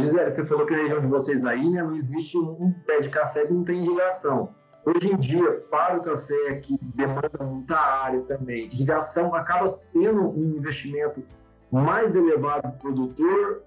Gisele, 0.00 0.30
você 0.30 0.44
falou 0.44 0.66
que 0.66 0.74
na 0.74 0.82
região 0.82 1.00
de 1.00 1.06
vocês 1.06 1.44
aí 1.44 1.68
né, 1.70 1.82
não 1.82 1.94
existe 1.94 2.36
um 2.36 2.72
pé 2.86 3.00
de 3.00 3.08
café 3.08 3.46
que 3.46 3.52
não 3.52 3.64
tem 3.64 3.84
irrigação. 3.84 4.54
Hoje 4.84 5.12
em 5.12 5.16
dia, 5.16 5.64
para 5.70 5.98
o 5.98 6.02
café 6.02 6.56
que 6.56 6.78
demanda 6.82 7.44
muita 7.44 7.76
área 7.76 8.20
também, 8.22 8.66
irrigação 8.66 9.34
acaba 9.34 9.66
sendo 9.68 10.28
um 10.30 10.56
investimento 10.56 11.22
mais 11.70 12.16
elevado 12.16 12.62
para 12.62 12.70
o 12.70 12.78
produtor, 12.78 13.62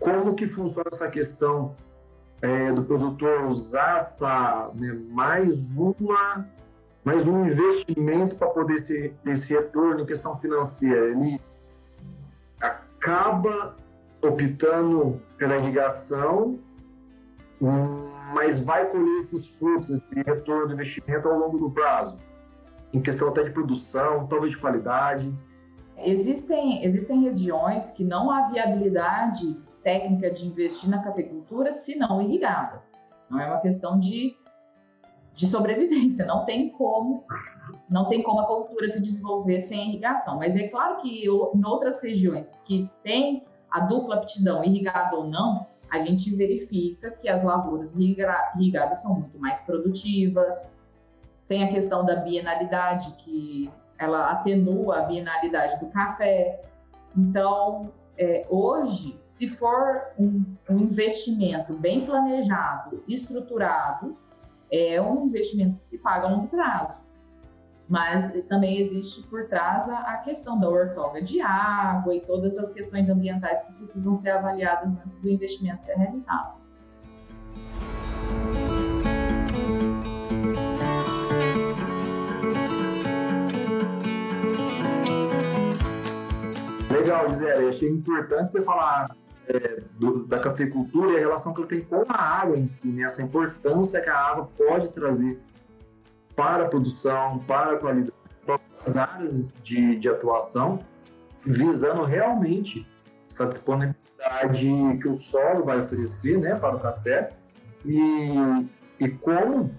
como 0.00 0.34
que 0.34 0.46
funciona 0.46 0.88
essa 0.92 1.08
questão 1.08 1.74
é, 2.40 2.72
do 2.72 2.84
produtor 2.84 3.44
usar 3.46 3.98
essa, 3.98 4.70
né, 4.74 4.98
mais 5.10 5.76
uma 5.76 6.46
mais 7.06 7.28
um 7.28 7.44
investimento 7.44 8.34
para 8.36 8.48
poder 8.48 8.84
ter 8.84 9.14
esse 9.26 9.54
retorno 9.54 10.00
em 10.00 10.06
questão 10.06 10.34
financeira. 10.34 11.10
Ele 11.10 11.40
acaba 12.60 13.76
optando 14.26 15.20
pela 15.36 15.56
irrigação, 15.56 16.58
mas 18.34 18.60
vai 18.62 18.90
colher 18.90 19.18
esses 19.18 19.46
frutos, 19.46 19.90
esse 19.90 20.22
retorno 20.24 20.68
do 20.68 20.74
investimento 20.74 21.28
ao 21.28 21.38
longo 21.38 21.58
do 21.58 21.70
prazo, 21.70 22.18
em 22.92 23.00
questão 23.00 23.28
até 23.28 23.42
de 23.42 23.50
produção, 23.50 24.26
talvez 24.26 24.52
de 24.52 24.58
qualidade. 24.58 25.32
Existem, 25.98 26.84
existem 26.84 27.22
regiões 27.22 27.90
que 27.92 28.04
não 28.04 28.30
há 28.30 28.48
viabilidade 28.48 29.56
técnica 29.82 30.30
de 30.30 30.46
investir 30.46 30.90
na 30.90 31.02
cafeicultura 31.02 31.72
se 31.72 31.96
não 31.96 32.20
irrigada. 32.20 32.82
Não 33.30 33.40
é 33.40 33.46
uma 33.46 33.60
questão 33.60 33.98
de, 33.98 34.36
de 35.34 35.46
sobrevivência, 35.46 36.26
não 36.26 36.44
tem 36.44 36.70
como 36.70 37.24
não 37.90 38.08
tem 38.08 38.22
como 38.22 38.40
a 38.40 38.46
cultura 38.46 38.88
se 38.88 39.00
desenvolver 39.00 39.60
sem 39.60 39.88
irrigação. 39.88 40.38
Mas 40.38 40.54
é 40.56 40.68
claro 40.68 40.98
que 40.98 41.24
em 41.24 41.64
outras 41.64 42.02
regiões 42.02 42.60
que 42.64 42.88
tem 43.02 43.44
a 43.76 43.80
dupla 43.80 44.16
aptidão, 44.16 44.64
irrigada 44.64 45.14
ou 45.14 45.28
não, 45.28 45.66
a 45.90 45.98
gente 45.98 46.34
verifica 46.34 47.10
que 47.10 47.28
as 47.28 47.44
lavouras 47.44 47.94
irrigadas 47.94 49.02
são 49.02 49.20
muito 49.20 49.38
mais 49.38 49.60
produtivas. 49.60 50.74
Tem 51.46 51.62
a 51.62 51.68
questão 51.68 52.04
da 52.04 52.16
bienalidade, 52.16 53.12
que 53.18 53.70
ela 53.98 54.30
atenua 54.30 55.00
a 55.00 55.02
bienalidade 55.02 55.78
do 55.78 55.86
café. 55.90 56.62
Então, 57.14 57.92
é, 58.16 58.46
hoje, 58.48 59.18
se 59.22 59.46
for 59.46 60.06
um, 60.18 60.42
um, 60.70 60.78
investimento 60.78 61.74
bem 61.74 62.06
planejado, 62.06 63.04
estruturado, 63.06 64.16
é 64.72 65.00
um 65.00 65.26
investimento 65.26 65.76
que 65.76 65.84
se 65.84 65.98
paga 65.98 66.26
a 66.26 66.30
longo 66.30 66.48
prazo. 66.48 66.98
Mas 67.88 68.32
também 68.48 68.80
existe 68.80 69.22
por 69.28 69.46
trás 69.46 69.88
a, 69.88 70.16
questão 70.24 70.58
da 70.58 70.68
ortoga 70.68 71.22
de 71.22 71.40
água 71.40 72.14
e 72.14 72.20
todas 72.20 72.58
as 72.58 72.72
questões 72.72 73.08
ambientais 73.08 73.62
que 73.62 73.72
precisam 73.74 74.14
ser 74.14 74.30
avaliadas 74.30 74.98
antes 74.98 75.16
do 75.20 75.30
investimento 75.30 75.84
ser 75.84 75.94
realizado. 75.94 76.56
Legal, 86.90 87.28
Gisele. 87.28 87.68
Achei 87.68 87.88
importante 87.88 88.50
você 88.50 88.62
falar 88.62 89.14
é, 89.46 89.80
do, 89.92 90.26
da 90.26 90.40
cafeicultura 90.40 91.12
e 91.12 91.16
a 91.16 91.20
relação 91.20 91.54
que 91.54 91.60
ela 91.60 91.68
tem 91.68 91.84
com 91.84 92.04
a 92.08 92.20
água 92.20 92.58
em 92.58 92.66
si, 92.66 92.88
né? 92.88 93.04
essa 93.04 93.22
importância 93.22 94.00
que 94.00 94.10
a 94.10 94.18
água 94.18 94.50
pode 94.56 94.92
trazer 94.92 95.40
para 96.36 96.66
a 96.66 96.68
produção, 96.68 97.38
para 97.40 97.72
a 97.72 97.78
qualidade, 97.78 98.12
para 98.44 98.60
as 98.86 98.96
áreas 98.96 99.52
de, 99.64 99.96
de 99.96 100.08
atuação, 100.08 100.80
visando 101.44 102.04
realmente 102.04 102.86
essa 103.28 103.46
disponibilidade 103.46 104.68
que 105.00 105.08
o 105.08 105.12
solo 105.12 105.64
vai 105.64 105.80
oferecer 105.80 106.38
né, 106.38 106.54
para 106.54 106.76
o 106.76 106.80
café 106.80 107.30
e, 107.84 108.68
e 109.00 109.08
como 109.08 109.70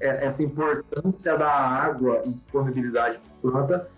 é, 0.00 0.26
essa 0.26 0.42
importância 0.42 1.36
da 1.36 1.50
água 1.50 2.22
e 2.24 2.28
disponibilidade 2.28 3.18
para 3.18 3.50
a 3.50 3.52
planta 3.52 3.90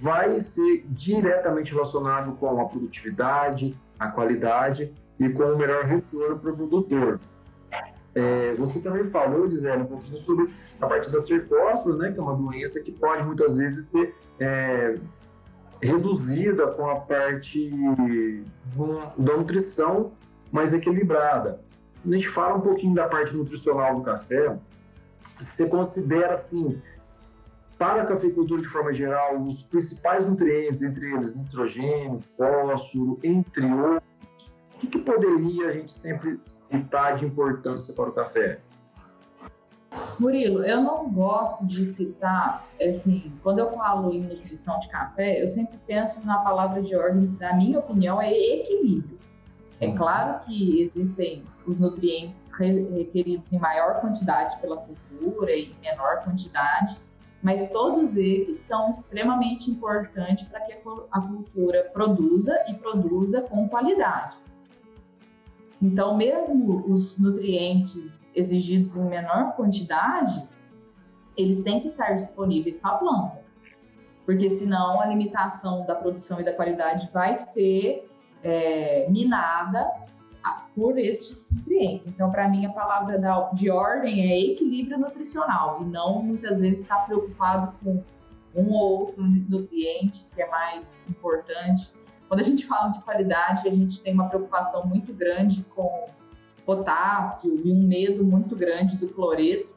vai 0.00 0.38
ser 0.40 0.84
diretamente 0.88 1.72
relacionado 1.72 2.32
com 2.32 2.60
a 2.60 2.64
produtividade, 2.66 3.74
a 3.98 4.08
qualidade 4.08 4.92
e 5.18 5.28
com 5.28 5.44
o 5.44 5.56
melhor 5.56 5.84
retorno 5.84 6.38
para 6.38 6.52
o 6.52 6.56
produtor. 6.56 7.20
É, 8.14 8.52
você 8.54 8.80
também 8.80 9.04
falou, 9.04 9.50
Gisele, 9.50 9.82
um 9.82 9.86
pouquinho 9.86 10.16
sobre 10.16 10.52
a 10.80 10.86
parte 10.86 11.10
da 11.10 11.18
cercóspora, 11.18 11.96
né, 11.96 12.12
que 12.12 12.18
é 12.18 12.22
uma 12.22 12.36
doença 12.36 12.80
que 12.80 12.92
pode 12.92 13.24
muitas 13.24 13.56
vezes 13.56 13.86
ser 13.86 14.14
é, 14.38 14.98
reduzida 15.80 16.66
com 16.68 16.88
a 16.88 16.96
parte 16.96 17.70
da 19.16 19.36
nutrição 19.36 20.12
mais 20.50 20.74
equilibrada. 20.74 21.60
A 22.04 22.12
gente 22.12 22.28
fala 22.28 22.56
um 22.56 22.60
pouquinho 22.60 22.94
da 22.94 23.08
parte 23.08 23.34
nutricional 23.34 23.96
do 23.96 24.02
café, 24.02 24.58
você 25.40 25.66
considera 25.66 26.34
assim 26.34 26.80
para 27.78 28.02
a 28.02 28.06
cafeicultura 28.06 28.62
de 28.62 28.68
forma 28.68 28.92
geral, 28.92 29.42
os 29.42 29.62
principais 29.62 30.24
nutrientes, 30.26 30.82
entre 30.82 31.12
eles 31.12 31.34
nitrogênio, 31.34 32.20
fósforo, 32.20 33.18
entre 33.24 33.66
outros, 33.66 34.11
que, 34.82 34.86
que 34.88 34.98
poderia 34.98 35.68
a 35.68 35.72
gente 35.72 35.92
sempre 35.92 36.40
citar 36.46 37.16
de 37.16 37.24
importância 37.24 37.94
para 37.94 38.10
o 38.10 38.12
café? 38.12 38.60
Murilo, 40.18 40.64
eu 40.64 40.80
não 40.80 41.10
gosto 41.10 41.66
de 41.66 41.84
citar, 41.84 42.66
assim, 42.80 43.32
quando 43.42 43.58
eu 43.58 43.70
falo 43.72 44.12
em 44.12 44.22
nutrição 44.22 44.78
de 44.80 44.88
café, 44.88 45.42
eu 45.42 45.46
sempre 45.48 45.78
penso 45.86 46.24
na 46.26 46.38
palavra 46.38 46.82
de 46.82 46.96
ordem, 46.96 47.36
na 47.38 47.54
minha 47.54 47.78
opinião, 47.78 48.20
é 48.20 48.32
equilíbrio. 48.32 49.18
É 49.80 49.88
uhum. 49.88 49.96
claro 49.96 50.40
que 50.40 50.80
existem 50.80 51.44
os 51.66 51.78
nutrientes 51.78 52.50
requeridos 52.52 53.52
em 53.52 53.58
maior 53.58 54.00
quantidade 54.00 54.58
pela 54.60 54.78
cultura 54.78 55.52
e 55.52 55.72
em 55.72 55.80
menor 55.80 56.22
quantidade, 56.24 56.96
mas 57.42 57.70
todos 57.70 58.16
eles 58.16 58.58
são 58.58 58.90
extremamente 58.90 59.70
importantes 59.70 60.46
para 60.48 60.60
que 60.60 60.72
a 60.72 61.20
cultura 61.20 61.90
produza 61.92 62.56
e 62.68 62.74
produza 62.74 63.42
com 63.42 63.68
qualidade. 63.68 64.36
Então, 65.82 66.16
mesmo 66.16 66.84
os 66.86 67.18
nutrientes 67.18 68.30
exigidos 68.36 68.94
em 68.94 69.04
menor 69.04 69.56
quantidade, 69.56 70.48
eles 71.36 71.62
têm 71.64 71.80
que 71.80 71.88
estar 71.88 72.12
disponíveis 72.12 72.78
para 72.78 72.92
a 72.92 72.98
planta, 72.98 73.44
porque 74.24 74.48
senão 74.50 75.00
a 75.00 75.06
limitação 75.06 75.84
da 75.84 75.96
produção 75.96 76.40
e 76.40 76.44
da 76.44 76.52
qualidade 76.52 77.10
vai 77.12 77.34
ser 77.34 78.08
é, 78.44 79.10
minada 79.10 79.90
por 80.74 80.98
estes 80.98 81.44
nutrientes. 81.50 82.06
Então, 82.06 82.30
para 82.30 82.48
mim, 82.48 82.64
a 82.64 82.72
palavra 82.72 83.20
de 83.52 83.70
ordem 83.70 84.30
é 84.30 84.52
equilíbrio 84.52 84.98
nutricional 84.98 85.82
e 85.82 85.84
não 85.84 86.22
muitas 86.22 86.60
vezes 86.60 86.82
estar 86.82 87.06
preocupado 87.06 87.74
com 87.82 88.02
um 88.54 88.72
ou 88.72 89.00
outro 89.00 89.22
nutriente 89.22 90.26
que 90.34 90.42
é 90.42 90.48
mais 90.48 91.00
importante. 91.08 91.90
Quando 92.32 92.40
a 92.40 92.44
gente 92.44 92.64
fala 92.64 92.88
de 92.88 93.02
qualidade, 93.02 93.68
a 93.68 93.70
gente 93.70 94.00
tem 94.00 94.14
uma 94.14 94.26
preocupação 94.26 94.86
muito 94.86 95.12
grande 95.12 95.62
com 95.64 96.06
potássio 96.64 97.60
e 97.62 97.70
um 97.70 97.86
medo 97.86 98.24
muito 98.24 98.56
grande 98.56 98.96
do 98.96 99.06
cloreto, 99.08 99.68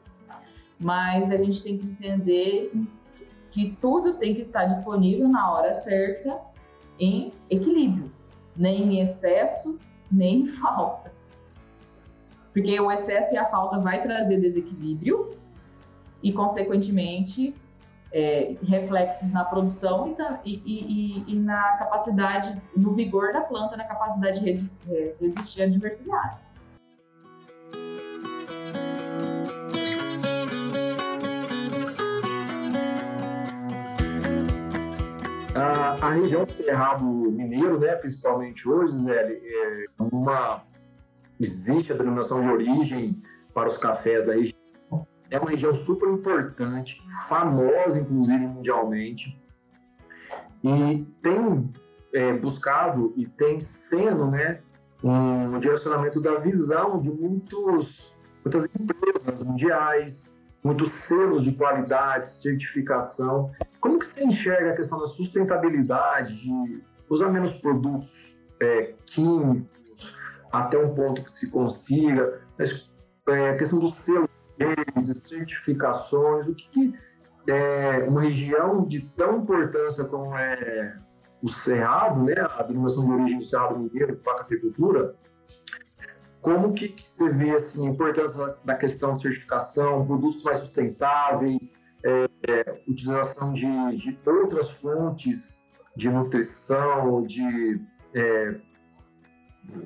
mas 0.80 1.30
a 1.30 1.36
gente 1.36 1.62
tem 1.62 1.76
que 1.76 1.86
entender 1.86 2.72
que 3.50 3.76
tudo 3.78 4.14
tem 4.14 4.34
que 4.34 4.40
estar 4.40 4.64
disponível 4.64 5.28
na 5.28 5.52
hora 5.52 5.74
certa 5.74 6.40
em 6.98 7.30
equilíbrio, 7.50 8.10
nem 8.56 8.84
em 8.84 9.00
excesso, 9.02 9.78
nem 10.10 10.44
em 10.44 10.46
falta. 10.56 11.12
Porque 12.54 12.80
o 12.80 12.90
excesso 12.90 13.34
e 13.34 13.36
a 13.36 13.44
falta 13.50 13.80
vai 13.80 14.02
trazer 14.02 14.40
desequilíbrio 14.40 15.36
e, 16.22 16.32
consequentemente, 16.32 17.54
é, 18.16 18.56
reflexos 18.62 19.30
na 19.30 19.44
produção 19.44 20.16
e, 20.42 20.54
e, 20.54 20.62
e, 20.64 21.34
e, 21.34 21.38
na 21.38 21.76
capacidade, 21.76 22.58
no 22.74 22.94
vigor 22.94 23.30
da 23.30 23.42
planta, 23.42 23.76
na 23.76 23.84
capacidade 23.84 24.40
de 24.40 24.70
é, 24.90 25.14
resistir 25.20 25.60
a 25.60 25.66
adversidades. 25.66 26.50
A, 35.54 36.10
região 36.10 36.44
do 36.44 36.52
Cerrado 36.52 37.04
Mineiro, 37.04 37.78
né, 37.78 37.96
principalmente 37.96 38.66
hoje, 38.66 38.94
Zé, 38.94 39.30
é 39.30 39.86
uma 39.98 40.62
existe 41.38 41.92
a 41.92 41.96
denominação 41.96 42.40
de 42.40 42.48
origem 42.48 43.22
para 43.52 43.68
os 43.68 43.76
cafés 43.76 44.24
da 44.24 44.32
região. 44.32 44.55
É 45.30 45.38
uma 45.38 45.50
região 45.50 45.74
super 45.74 46.08
importante, 46.08 47.00
famosa 47.28 48.00
inclusive 48.00 48.46
mundialmente, 48.46 49.40
e 50.62 51.04
tem 51.22 51.72
é, 52.12 52.32
buscado 52.32 53.12
e 53.16 53.26
tem 53.26 53.60
sendo, 53.60 54.30
né, 54.30 54.60
um 55.02 55.58
direcionamento 55.58 56.20
da 56.20 56.36
visão 56.38 57.00
de 57.00 57.10
muitos, 57.10 58.14
muitas 58.44 58.68
empresas 58.78 59.42
mundiais, 59.42 60.36
muitos 60.62 60.92
selos 60.92 61.44
de 61.44 61.52
qualidade, 61.52 62.26
certificação. 62.26 63.52
Como 63.80 63.98
que 63.98 64.06
você 64.06 64.24
enxerga 64.24 64.72
a 64.72 64.76
questão 64.76 64.98
da 64.98 65.06
sustentabilidade, 65.06 66.42
de 66.42 66.82
usar 67.08 67.30
menos 67.30 67.60
produtos 67.60 68.36
é, 68.60 68.94
químicos 69.04 70.16
até 70.50 70.78
um 70.78 70.94
ponto 70.94 71.22
que 71.22 71.30
se 71.30 71.50
consiga, 71.50 72.40
é, 73.28 73.50
a 73.50 73.56
questão 73.56 73.78
do 73.78 73.88
selo 73.88 74.25
de 74.58 75.18
certificações, 75.18 76.48
o 76.48 76.54
que, 76.54 76.68
que 76.70 76.94
é, 77.46 78.04
uma 78.08 78.22
região 78.22 78.84
de 78.84 79.02
tão 79.02 79.38
importância 79.38 80.04
como 80.04 80.36
é 80.36 80.98
o 81.42 81.48
Cerrado, 81.48 82.22
né, 82.24 82.34
a 82.38 82.62
denominação 82.62 83.04
de 83.04 83.12
origem 83.12 83.38
do 83.38 83.44
Cerrado 83.44 83.78
Mineiro 83.78 84.16
para 84.16 84.34
a 84.34 84.38
cafeicultura, 84.38 85.14
como 86.40 86.72
que, 86.72 86.88
que, 86.88 87.06
você 87.06 87.28
vê 87.28 87.50
assim, 87.50 87.86
a 87.86 87.90
importância 87.90 88.56
da 88.64 88.74
questão 88.74 89.12
de 89.12 89.20
certificação, 89.20 90.06
produtos 90.06 90.42
mais 90.42 90.58
sustentáveis, 90.58 91.84
é, 92.04 92.28
é, 92.48 92.82
utilização 92.86 93.52
de, 93.52 93.66
de, 93.96 94.18
outras 94.24 94.70
fontes 94.70 95.60
de 95.96 96.08
nutrição, 96.08 97.22
de 97.24 97.80
é, 98.14 98.54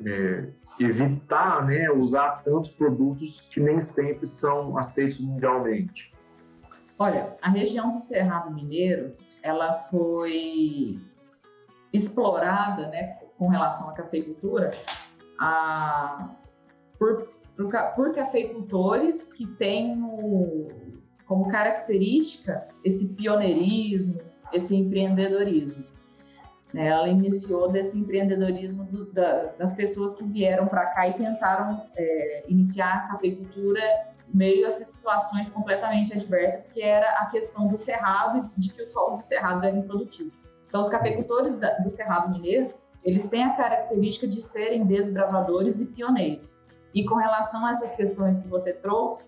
é, 0.04 0.48
evitar 0.80 1.66
né, 1.66 1.90
usar 1.90 2.42
tantos 2.42 2.70
produtos 2.74 3.42
que 3.52 3.60
nem 3.60 3.78
sempre 3.78 4.26
são 4.26 4.78
aceitos 4.78 5.20
mundialmente? 5.20 6.12
Olha, 6.98 7.36
a 7.42 7.50
região 7.50 7.94
do 7.94 8.00
Cerrado 8.00 8.52
Mineiro, 8.52 9.14
ela 9.42 9.74
foi 9.90 10.98
explorada, 11.92 12.88
né, 12.88 13.18
com 13.36 13.48
relação 13.48 13.90
à 13.90 13.92
cafeicultura, 13.92 14.70
a, 15.38 16.30
por, 16.98 17.28
por, 17.56 17.70
por 17.94 18.14
cafeicultores 18.14 19.32
que 19.32 19.46
têm 19.46 20.02
o, 20.02 20.68
como 21.26 21.48
característica 21.48 22.68
esse 22.84 23.08
pioneirismo, 23.08 24.18
esse 24.52 24.74
empreendedorismo. 24.74 25.84
Né? 26.72 26.88
Ela 26.88 27.08
iniciou 27.08 27.70
desse 27.70 27.98
empreendedorismo 27.98 28.84
do, 28.84 29.12
da, 29.12 29.46
das 29.58 29.74
pessoas 29.74 30.14
que 30.14 30.24
vieram 30.24 30.66
para 30.66 30.86
cá 30.86 31.08
e 31.08 31.14
tentaram 31.14 31.86
é, 31.96 32.44
iniciar 32.48 32.94
a 32.94 33.12
cafeicultura 33.12 33.82
meio 34.32 34.66
a 34.68 34.70
situações 34.70 35.48
completamente 35.50 36.12
adversas, 36.12 36.68
que 36.68 36.80
era 36.80 37.08
a 37.18 37.26
questão 37.26 37.66
do 37.66 37.76
cerrado 37.76 38.50
e 38.56 38.60
de 38.60 38.72
que 38.72 38.82
o 38.82 38.90
solo 38.90 39.16
do 39.16 39.24
cerrado 39.24 39.66
era 39.66 39.76
improdutivo. 39.76 40.32
Então, 40.68 40.80
os 40.82 40.88
cafeicultores 40.88 41.56
da, 41.56 41.78
do 41.78 41.90
Cerrado 41.90 42.30
Mineiro, 42.30 42.72
eles 43.02 43.28
têm 43.28 43.42
a 43.42 43.56
característica 43.56 44.28
de 44.28 44.40
serem 44.40 44.86
desbravadores 44.86 45.80
e 45.80 45.86
pioneiros. 45.86 46.64
E 46.94 47.04
com 47.04 47.16
relação 47.16 47.66
a 47.66 47.72
essas 47.72 47.92
questões 47.92 48.38
que 48.38 48.46
você 48.46 48.72
trouxe, 48.72 49.26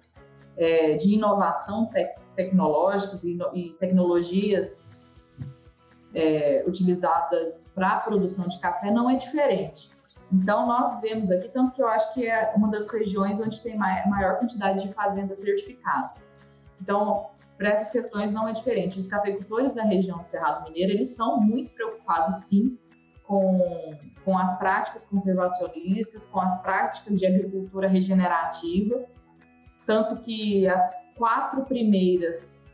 é, 0.57 0.97
de 0.97 1.15
inovação 1.15 1.87
tec 1.87 2.21
tecnológicas 2.37 3.23
e, 3.25 3.39
e 3.55 3.71
tecnologias 3.75 4.82
é, 6.15 6.65
utilizadas 6.67 7.69
para 7.75 7.93
a 7.93 8.01
produção 8.01 8.47
de 8.49 8.59
café 8.61 8.91
não 8.91 9.09
é 9.09 9.17
diferente. 9.17 9.91
Então, 10.33 10.67
nós 10.67 11.01
vemos 11.01 11.31
aqui, 11.31 11.49
tanto 11.49 11.73
que 11.73 11.83
eu 11.83 11.89
acho 11.89 12.13
que 12.15 12.27
é 12.27 12.53
uma 12.57 12.69
das 12.69 12.91
regiões 12.91 13.39
onde 13.39 13.63
tem 13.63 13.77
maior 13.77 14.39
quantidade 14.39 14.87
de 14.87 14.93
fazendas 14.95 15.41
certificadas. 15.41 16.31
Então, 16.81 17.27
para 17.59 17.71
essas 17.71 17.91
questões 17.91 18.33
não 18.33 18.49
é 18.49 18.53
diferente. 18.53 18.99
Os 18.99 19.07
cafeicultores 19.07 19.75
da 19.75 19.85
região 19.85 20.19
do 20.19 20.27
Cerrado 20.27 20.65
Mineiro, 20.65 20.93
eles 20.93 21.15
são 21.15 21.41
muito 21.41 21.71
preocupados, 21.73 22.35
sim, 22.47 22.79
com, 23.25 23.95
com 24.25 24.39
as 24.39 24.59
práticas 24.59 25.05
conservacionistas, 25.05 26.27
com 26.27 26.41
as 26.41 26.61
práticas 26.63 27.19
de 27.19 27.27
agricultura 27.27 27.87
regenerativa, 27.87 29.05
tanto 29.87 30.17
que 30.23 30.67
as 30.67 30.95
quatro 31.15 31.65
primeiras 31.65 32.65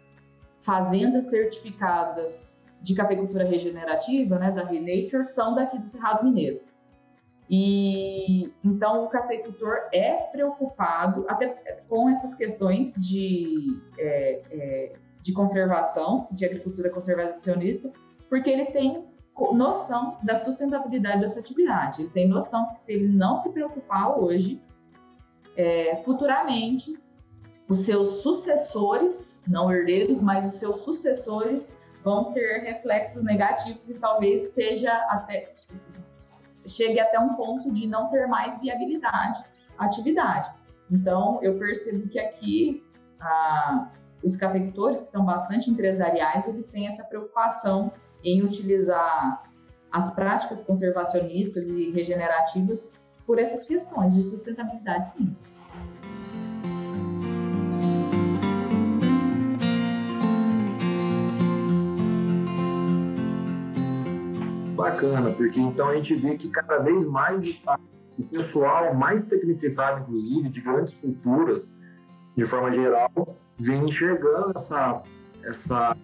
fazendas 0.62 1.26
certificadas 1.26 2.57
de 2.82 2.94
cafeicultura 2.94 3.44
regenerativa, 3.44 4.38
né, 4.38 4.50
da 4.50 4.64
Renature, 4.64 5.26
são 5.26 5.54
daqui 5.54 5.78
do 5.78 5.84
Cerrado 5.84 6.24
Mineiro. 6.24 6.60
E 7.50 8.52
então 8.62 9.04
o 9.04 9.08
cafeicultor 9.08 9.88
é 9.92 10.12
preocupado 10.32 11.24
até 11.28 11.48
com 11.88 12.08
essas 12.10 12.34
questões 12.34 12.94
de, 12.94 13.80
é, 13.98 14.42
é, 14.50 14.92
de 15.22 15.32
conservação, 15.32 16.28
de 16.30 16.44
agricultura 16.44 16.90
conservacionista, 16.90 17.90
porque 18.28 18.50
ele 18.50 18.66
tem 18.66 19.06
noção 19.52 20.18
da 20.22 20.36
sustentabilidade 20.36 21.20
dessa 21.20 21.40
atividade. 21.40 22.02
Ele 22.02 22.10
tem 22.10 22.28
noção 22.28 22.66
que 22.74 22.80
se 22.80 22.92
ele 22.92 23.08
não 23.08 23.36
se 23.36 23.50
preocupar 23.52 24.18
hoje, 24.18 24.60
é, 25.56 26.02
futuramente 26.04 26.98
os 27.68 27.80
seus 27.80 28.22
sucessores, 28.22 29.44
não 29.46 29.72
herdeiros, 29.72 30.20
mas 30.20 30.44
os 30.44 30.54
seus 30.54 30.82
sucessores 30.82 31.77
vão 32.08 32.32
ter 32.32 32.60
reflexos 32.60 33.22
negativos 33.22 33.90
e 33.90 33.94
talvez 33.94 34.48
seja 34.52 34.90
até 35.10 35.52
chegue 36.66 36.98
até 36.98 37.18
um 37.18 37.34
ponto 37.34 37.70
de 37.70 37.86
não 37.86 38.08
ter 38.08 38.26
mais 38.26 38.58
viabilidade 38.60 39.44
atividade. 39.76 40.50
Então, 40.90 41.38
eu 41.42 41.58
percebo 41.58 42.08
que 42.08 42.18
aqui 42.18 42.82
os 44.24 44.36
cafeicultores, 44.36 45.02
que 45.02 45.10
são 45.10 45.22
bastante 45.24 45.70
empresariais, 45.70 46.48
eles 46.48 46.66
têm 46.66 46.88
essa 46.88 47.04
preocupação 47.04 47.92
em 48.24 48.42
utilizar 48.42 49.44
as 49.92 50.10
práticas 50.14 50.62
conservacionistas 50.62 51.68
e 51.68 51.90
regenerativas 51.90 52.90
por 53.26 53.38
essas 53.38 53.64
questões 53.64 54.14
de 54.14 54.22
sustentabilidade, 54.22 55.10
sim. 55.10 55.36
Bacana, 64.90 65.30
porque 65.32 65.60
então 65.60 65.88
a 65.88 65.94
gente 65.94 66.14
vê 66.14 66.36
que 66.36 66.48
cada 66.48 66.78
vez 66.78 67.04
mais 67.06 67.42
o 68.18 68.22
pessoal 68.24 68.94
mais 68.94 69.28
tecnificado, 69.28 70.02
inclusive, 70.02 70.48
de 70.48 70.60
grandes 70.60 70.94
culturas, 70.94 71.76
de 72.36 72.44
forma 72.44 72.72
geral, 72.72 73.10
vem 73.56 73.84
enxergando 73.84 74.52
essa, 74.54 75.02
essa 75.44 75.96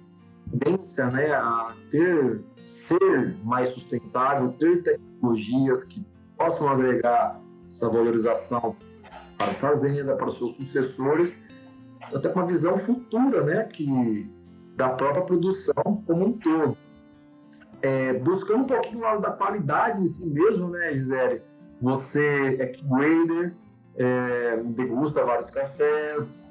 tendência 0.51 1.07
né, 1.07 1.33
a 1.33 1.75
ter, 1.91 2.45
ser 2.65 3.37
mais 3.43 3.71
sustentável, 3.71 4.53
ter 4.53 4.83
tecnologias 4.83 5.85
que 5.85 6.05
possam 6.37 6.69
agregar 6.69 7.41
essa 7.67 7.89
valorização 7.89 8.77
para 9.39 9.51
a 9.51 9.55
fazenda, 9.55 10.15
para 10.17 10.29
os 10.29 10.39
seus 10.39 10.57
sucessores, 10.57 11.35
até 12.15 12.29
com 12.29 12.41
uma 12.41 12.47
visão 12.47 12.77
futura, 12.77 13.43
né, 13.43 13.65
que 13.65 14.31
da 14.77 14.89
própria 14.91 15.23
produção 15.23 16.03
como 16.07 16.27
um 16.27 16.33
todo. 16.33 16.77
É, 17.83 18.15
buscando 18.15 18.63
um 18.63 18.67
pouquinho 18.67 18.99
o 18.99 19.03
lado 19.03 19.21
da 19.21 19.31
qualidade 19.31 20.01
em 20.01 20.07
si 20.07 20.31
mesmo, 20.31 20.69
né, 20.69 20.93
Gisele? 20.93 21.43
Você 21.81 22.57
é 22.59 22.73
grader, 22.83 23.55
é, 23.97 24.57
degusta 24.65 25.25
vários 25.25 25.51
cafés, 25.51 26.51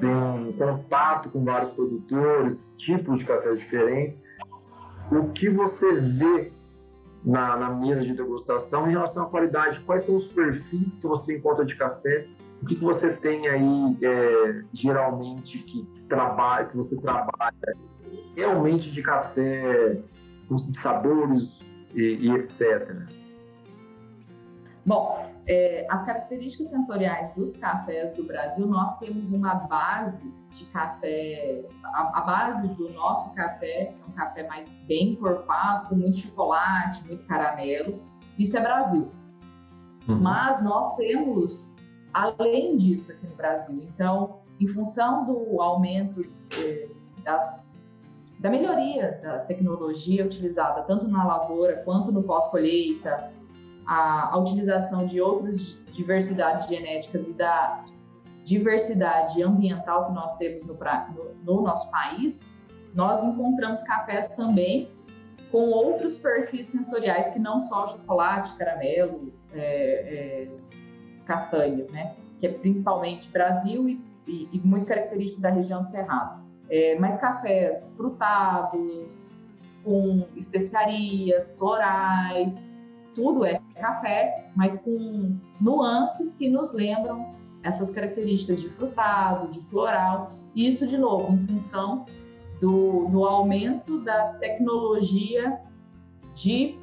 tem 0.00 0.08
um 0.08 0.52
contato 0.52 1.30
com 1.30 1.44
vários 1.44 1.70
produtores, 1.70 2.74
tipos 2.78 3.18
de 3.18 3.24
cafés 3.24 3.60
diferentes. 3.60 4.22
O 5.10 5.28
que 5.28 5.48
você 5.48 5.92
vê 5.94 6.52
na, 7.24 7.56
na, 7.56 7.70
mesa 7.70 8.02
de 8.02 8.14
degustação 8.14 8.88
em 8.88 8.92
relação 8.92 9.24
à 9.24 9.28
qualidade? 9.28 9.80
Quais 9.80 10.04
são 10.04 10.16
os 10.16 10.26
perfis 10.26 10.98
que 10.98 11.06
você 11.06 11.36
encontra 11.36 11.64
de 11.64 11.76
café? 11.76 12.26
O 12.62 12.66
que, 12.66 12.76
que 12.76 12.84
você 12.84 13.10
tem 13.10 13.48
aí 13.48 13.98
é, 14.02 14.62
geralmente 14.72 15.58
que 15.58 15.84
trabalha, 16.08 16.66
que 16.66 16.76
você 16.76 17.00
trabalha 17.00 17.76
realmente 18.36 18.90
de 18.90 19.02
café, 19.02 19.98
sabores 20.74 21.64
e, 21.94 22.28
e 22.28 22.30
etc. 22.32 23.06
Bom, 24.84 25.32
é, 25.46 25.86
as 25.90 26.02
características 26.02 26.70
sensoriais 26.70 27.32
dos 27.34 27.56
cafés 27.56 28.14
do 28.14 28.24
Brasil, 28.24 28.66
nós 28.66 28.96
temos 28.98 29.32
uma 29.32 29.54
base 29.54 30.32
de 30.50 30.64
café, 30.66 31.64
a, 31.84 32.18
a, 32.18 32.20
base 32.22 32.68
do 32.74 32.90
nosso 32.90 33.32
café 33.34 33.94
é 33.94 33.94
um 34.08 34.12
café 34.12 34.46
mais 34.46 34.68
bem 34.86 35.12
encorpado, 35.12 35.88
com 35.88 35.94
muito 35.96 36.18
chocolate, 36.18 37.04
muito 37.06 37.24
caramelo. 37.26 38.00
Isso 38.38 38.56
é 38.56 38.60
Brasil. 38.60 39.10
Uhum. 40.08 40.20
Mas 40.20 40.62
nós 40.62 40.94
temos 40.96 41.76
além 42.12 42.76
disso 42.76 43.12
aqui 43.12 43.26
no 43.26 43.34
Brasil. 43.34 43.80
Então, 43.82 44.40
em 44.60 44.68
função 44.68 45.24
do 45.24 45.60
aumento 45.60 46.24
é, 46.56 46.88
das, 47.24 47.61
da 48.42 48.50
melhoria 48.50 49.20
da 49.22 49.38
tecnologia 49.38 50.26
utilizada 50.26 50.82
tanto 50.82 51.06
na 51.06 51.24
lavoura 51.24 51.76
quanto 51.84 52.10
no 52.10 52.24
pós-colheita, 52.24 53.30
a, 53.86 54.34
a 54.34 54.36
utilização 54.36 55.06
de 55.06 55.20
outras 55.20 55.80
diversidades 55.92 56.66
genéticas 56.66 57.28
e 57.28 57.34
da 57.34 57.84
diversidade 58.44 59.40
ambiental 59.40 60.06
que 60.06 60.12
nós 60.12 60.36
temos 60.38 60.66
no, 60.66 60.74
no, 60.74 61.34
no, 61.44 61.62
nosso 61.62 61.88
país, 61.88 62.44
nós 62.92 63.22
encontramos 63.22 63.80
cafés 63.84 64.28
também 64.30 64.90
com 65.52 65.70
outros 65.70 66.18
perfis 66.18 66.66
sensoriais 66.66 67.28
que 67.28 67.38
não 67.38 67.60
só 67.60 67.86
chocolate, 67.86 68.56
caramelo, 68.56 69.32
é, 69.52 69.60
é, 69.60 70.48
castanhas, 71.26 71.88
né? 71.92 72.16
Que 72.40 72.48
é 72.48 72.52
principalmente 72.52 73.30
Brasil 73.30 73.88
e, 73.88 74.04
e, 74.26 74.48
e 74.52 74.58
muito 74.58 74.86
característico 74.86 75.40
da 75.40 75.50
região 75.50 75.82
do 75.82 75.88
Cerrado. 75.88 76.41
É, 76.72 76.98
mas 76.98 77.18
cafés 77.18 77.92
frutados, 77.98 79.30
com 79.84 80.26
especiarias, 80.36 81.54
florais, 81.54 82.66
tudo 83.14 83.44
é 83.44 83.60
café, 83.78 84.50
mas 84.56 84.78
com 84.80 85.36
nuances 85.60 86.32
que 86.32 86.48
nos 86.48 86.72
lembram 86.72 87.34
essas 87.62 87.90
características 87.90 88.58
de 88.58 88.70
frutado, 88.70 89.48
de 89.48 89.60
floral. 89.68 90.32
E 90.54 90.66
isso, 90.66 90.86
de 90.86 90.96
novo, 90.96 91.34
em 91.34 91.46
função 91.46 92.06
do, 92.58 93.06
do 93.08 93.22
aumento 93.22 94.00
da 94.00 94.32
tecnologia 94.38 95.60
de 96.34 96.78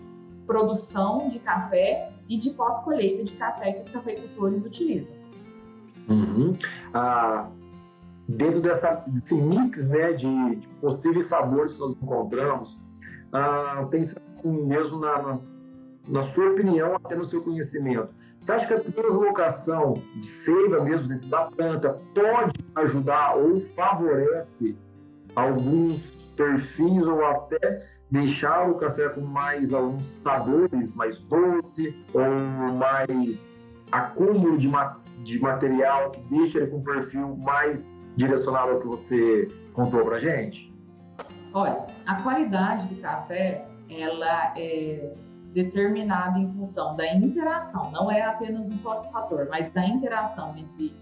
produção 0.46 1.30
de 1.30 1.40
café 1.40 2.12
e 2.30 2.38
de 2.38 2.52
pós-colheita 2.52 3.24
de 3.24 3.34
café 3.34 3.72
que 3.72 3.80
os 3.80 3.90
cafeicultores 3.90 4.66
utilizam. 4.66 5.18
Uhum. 6.08 6.56
Ah, 6.94 7.50
dentro 8.30 8.62
dessa, 8.62 9.04
desse 9.08 9.34
mix 9.34 9.90
né, 9.90 10.14
de, 10.14 10.56
de, 10.56 10.68
possíveis 10.80 11.26
sabores 11.26 11.74
que 11.74 11.80
nós 11.80 11.96
encontramos, 11.96 12.80
ah, 13.34 13.88
assim 14.34 14.66
mesmo 14.66 15.00
na, 15.00 15.22
nas 15.22 15.50
na 16.08 16.24
sua 16.24 16.50
opinião, 16.50 16.96
até 16.96 17.16
no 17.16 17.24
seu 17.24 17.44
conhecimento, 17.44 18.10
você 18.40 18.52
acha 18.54 18.66
que 18.66 18.74
a 18.74 18.80
translocação 18.80 20.02
de 20.16 20.26
seiva 20.26 20.84
mesmo 20.84 21.08
dentro 21.08 21.30
da 21.30 21.44
planta 21.46 22.02
pode 22.16 22.66
ajudar 22.76 23.36
ou 23.36 23.60
favorece 23.60 24.76
alguns 25.36 26.12
perfis 26.36 27.06
ou 27.06 27.24
até 27.26 27.80
deixar 28.10 28.70
o 28.70 28.76
café 28.76 29.10
com 29.10 29.22
mais 29.22 29.72
alguns 29.72 30.06
sabores, 30.06 30.96
mais 30.96 31.24
doce 31.26 31.96
ou 32.12 32.74
mais 32.74 33.72
acúmulo 33.92 34.58
de, 34.58 34.68
ma 34.68 34.98
de 35.24 35.40
material 35.40 36.12
que 36.12 36.22
deixa 36.22 36.60
ele 36.60 36.68
com 36.68 36.78
um 36.78 36.84
perfil 36.84 37.36
mais 37.38 37.99
direcionado 38.16 38.72
ao 38.72 38.80
que 38.80 38.88
você 38.88 39.48
contou 39.74 40.04
para 40.04 40.20
gente? 40.20 40.74
Olha, 41.54 41.88
a 42.06 42.22
qualidade 42.22 42.88
do 42.88 43.02
café, 43.02 43.66
ela 43.90 44.54
é 44.58 45.14
determinado 45.54 46.38
em 46.40 46.52
função 46.54 46.96
da 46.96 47.12
interação, 47.14 47.92
não 47.92 48.12
é 48.12 48.22
apenas 48.22 48.70
um 48.70 48.78
fator, 48.78 49.48
mas 49.50 49.72
da 49.72 49.86
interação 49.86 50.56
entre 50.56 50.96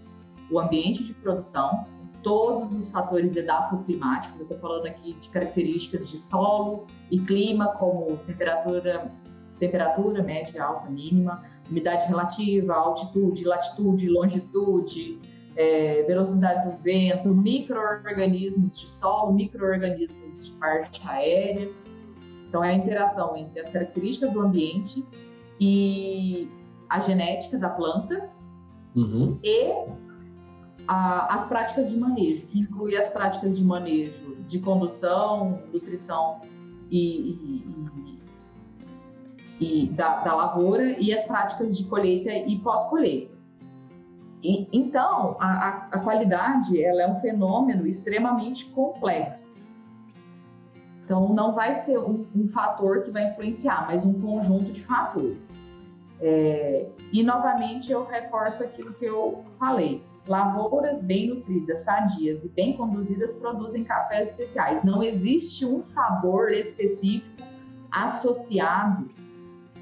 o 0.49 0.59
ambiente 0.59 1.03
de 1.03 1.13
produção, 1.15 1.85
todos 2.23 2.75
os 2.75 2.89
fatores 2.91 3.35
edafoclimáticos, 3.35 4.39
eu 4.39 4.45
estou 4.45 4.59
falando 4.59 4.85
aqui 4.85 5.13
de 5.13 5.29
características 5.29 6.09
de 6.09 6.17
solo 6.17 6.87
e 7.11 7.19
clima, 7.19 7.67
como 7.73 8.17
temperatura, 8.25 9.11
temperatura 9.59 10.23
média, 10.23 10.63
alta, 10.63 10.89
mínima, 10.89 11.43
umidade 11.69 12.07
relativa, 12.07 12.73
altitude, 12.73 13.43
latitude, 13.43 14.09
longitude, 14.09 15.19
é, 15.57 16.03
velocidade 16.03 16.69
do 16.69 16.77
vento, 16.77 17.27
micro-organismos 17.27 18.79
de 18.79 18.87
solo, 18.87 19.33
micro-organismos 19.33 20.45
de 20.45 20.51
parte 20.51 21.01
aérea, 21.07 21.69
então, 22.47 22.63
é 22.63 22.69
a 22.69 22.73
interação 22.73 23.35
entre 23.35 23.59
as 23.59 23.69
características 23.69 24.31
do 24.31 24.41
ambiente 24.41 25.05
e 25.59 26.49
a 26.89 26.99
genética 26.99 27.57
da 27.57 27.69
planta 27.69 28.29
uhum. 28.95 29.37
e 29.43 29.73
a, 30.87 31.35
as 31.35 31.45
práticas 31.45 31.89
de 31.89 31.97
manejo, 31.97 32.45
que 32.47 32.59
inclui 32.59 32.95
as 32.95 33.09
práticas 33.09 33.57
de 33.57 33.63
manejo 33.63 34.37
de 34.47 34.59
condução, 34.59 35.61
nutrição 35.73 36.41
e, 36.89 37.31
e, 37.31 37.65
e, 39.59 39.85
e 39.85 39.89
da, 39.89 40.23
da, 40.23 40.33
lavoura 40.33 40.97
e 40.97 41.13
as 41.13 41.25
práticas 41.25 41.77
de 41.77 41.83
colheita 41.83 42.31
e 42.31 42.57
pós-colheita. 42.59 43.36
Então, 44.71 45.35
a, 45.39 45.87
a 45.91 45.99
qualidade 45.99 46.81
ela 46.81 47.01
é 47.01 47.07
um 47.07 47.19
fenômeno 47.19 47.85
extremamente 47.85 48.65
complexo 48.71 49.47
então, 51.07 51.33
não 51.33 51.53
vai 51.53 51.73
ser 51.73 51.97
um, 51.97 52.27
um 52.35 52.49
fator 52.49 53.03
que 53.03 53.11
vai 53.11 53.29
influenciar, 53.29 53.87
mas 53.87 54.05
um 54.05 54.13
conjunto 54.19 54.73
de 54.73 54.81
fatores. 54.81 55.61
É, 56.19 56.85
e, 57.13 57.23
novamente, 57.23 57.93
eu 57.93 58.03
reforço 58.03 58.61
aquilo 58.61 58.93
que 58.93 59.05
eu 59.05 59.45
falei. 59.57 60.03
Lavouras 60.27 61.01
bem 61.01 61.29
nutridas, 61.29 61.85
sadias 61.85 62.43
e 62.43 62.49
bem 62.49 62.75
conduzidas 62.75 63.33
produzem 63.33 63.85
cafés 63.85 64.31
especiais. 64.31 64.83
Não 64.83 65.01
existe 65.01 65.65
um 65.65 65.81
sabor 65.81 66.51
específico 66.51 67.41
associado 67.89 69.09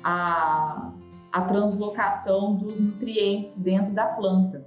à, 0.04 0.91
à 1.36 1.41
translocação 1.41 2.56
dos 2.56 2.80
nutrientes 2.80 3.60
dentro 3.60 3.93
da 3.93 4.06
planta. 4.06 4.65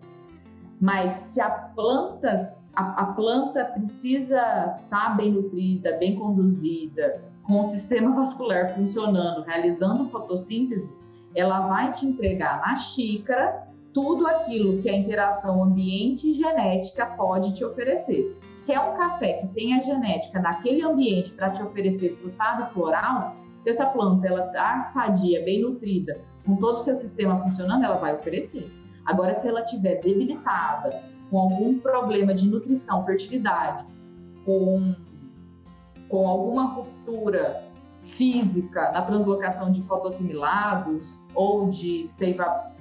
Mas 0.78 1.12
se 1.12 1.40
a 1.40 1.48
planta 1.48 2.54
a, 2.76 3.02
a 3.02 3.06
planta 3.06 3.64
precisa 3.64 4.36
estar 4.36 4.86
tá 4.88 5.14
bem 5.14 5.32
nutrida, 5.32 5.96
bem 5.96 6.14
conduzida, 6.14 7.24
com 7.42 7.60
o 7.60 7.64
sistema 7.64 8.14
vascular 8.14 8.74
funcionando, 8.74 9.42
realizando 9.44 10.10
fotossíntese, 10.10 10.92
ela 11.34 11.66
vai 11.66 11.90
te 11.90 12.06
entregar 12.06 12.60
na 12.60 12.76
xícara 12.76 13.66
tudo 13.94 14.26
aquilo 14.26 14.82
que 14.82 14.90
a 14.90 14.96
interação 14.96 15.64
ambiente 15.64 16.30
e 16.30 16.34
genética 16.34 17.06
pode 17.06 17.54
te 17.54 17.64
oferecer. 17.64 18.38
Se 18.60 18.74
é 18.74 18.78
um 18.78 18.94
café 18.94 19.38
que 19.38 19.48
tem 19.54 19.72
a 19.72 19.80
genética 19.80 20.38
naquele 20.38 20.84
ambiente 20.84 21.32
para 21.32 21.50
te 21.50 21.62
oferecer 21.62 22.14
frutado 22.18 22.70
floral, 22.74 23.34
se 23.60 23.70
essa 23.70 23.86
planta 23.86 24.26
ela 24.26 24.46
está 24.46 24.84
sadia, 24.84 25.44
bem 25.44 25.62
nutrida, 25.62 26.20
com 26.44 26.56
todo 26.56 26.76
o 26.76 26.78
seu 26.78 26.94
sistema 26.94 27.42
funcionando, 27.42 27.84
ela 27.84 27.96
vai 27.96 28.14
oferecer. 28.14 28.70
Agora, 29.04 29.34
se 29.34 29.48
ela 29.48 29.62
estiver 29.62 30.00
debilitada, 30.00 31.02
com 31.30 31.38
algum 31.38 31.78
problema 31.78 32.34
de 32.34 32.48
nutrição, 32.48 33.04
fertilidade, 33.04 33.84
com, 34.44 34.94
com 36.08 36.26
alguma 36.26 36.64
ruptura 36.74 37.64
física 38.02 38.90
na 38.92 39.02
translocação 39.02 39.70
de 39.70 39.82
fotossimilados 39.82 41.22
ou 41.34 41.68
de 41.68 42.06
seiva, 42.06 42.72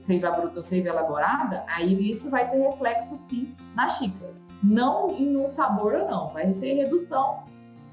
seiva 0.00 0.30
bruta 0.30 0.56
ou 0.56 0.62
seiva 0.62 0.88
elaborada, 0.88 1.64
aí 1.68 2.10
isso 2.10 2.28
vai 2.30 2.50
ter 2.50 2.58
reflexo 2.58 3.16
sim 3.16 3.54
na 3.74 3.88
xícara. 3.88 4.34
Não 4.62 5.10
em 5.10 5.36
um 5.36 5.48
sabor 5.48 5.94
ou 5.94 6.08
não, 6.08 6.32
vai 6.32 6.52
ter 6.54 6.74
redução 6.74 7.44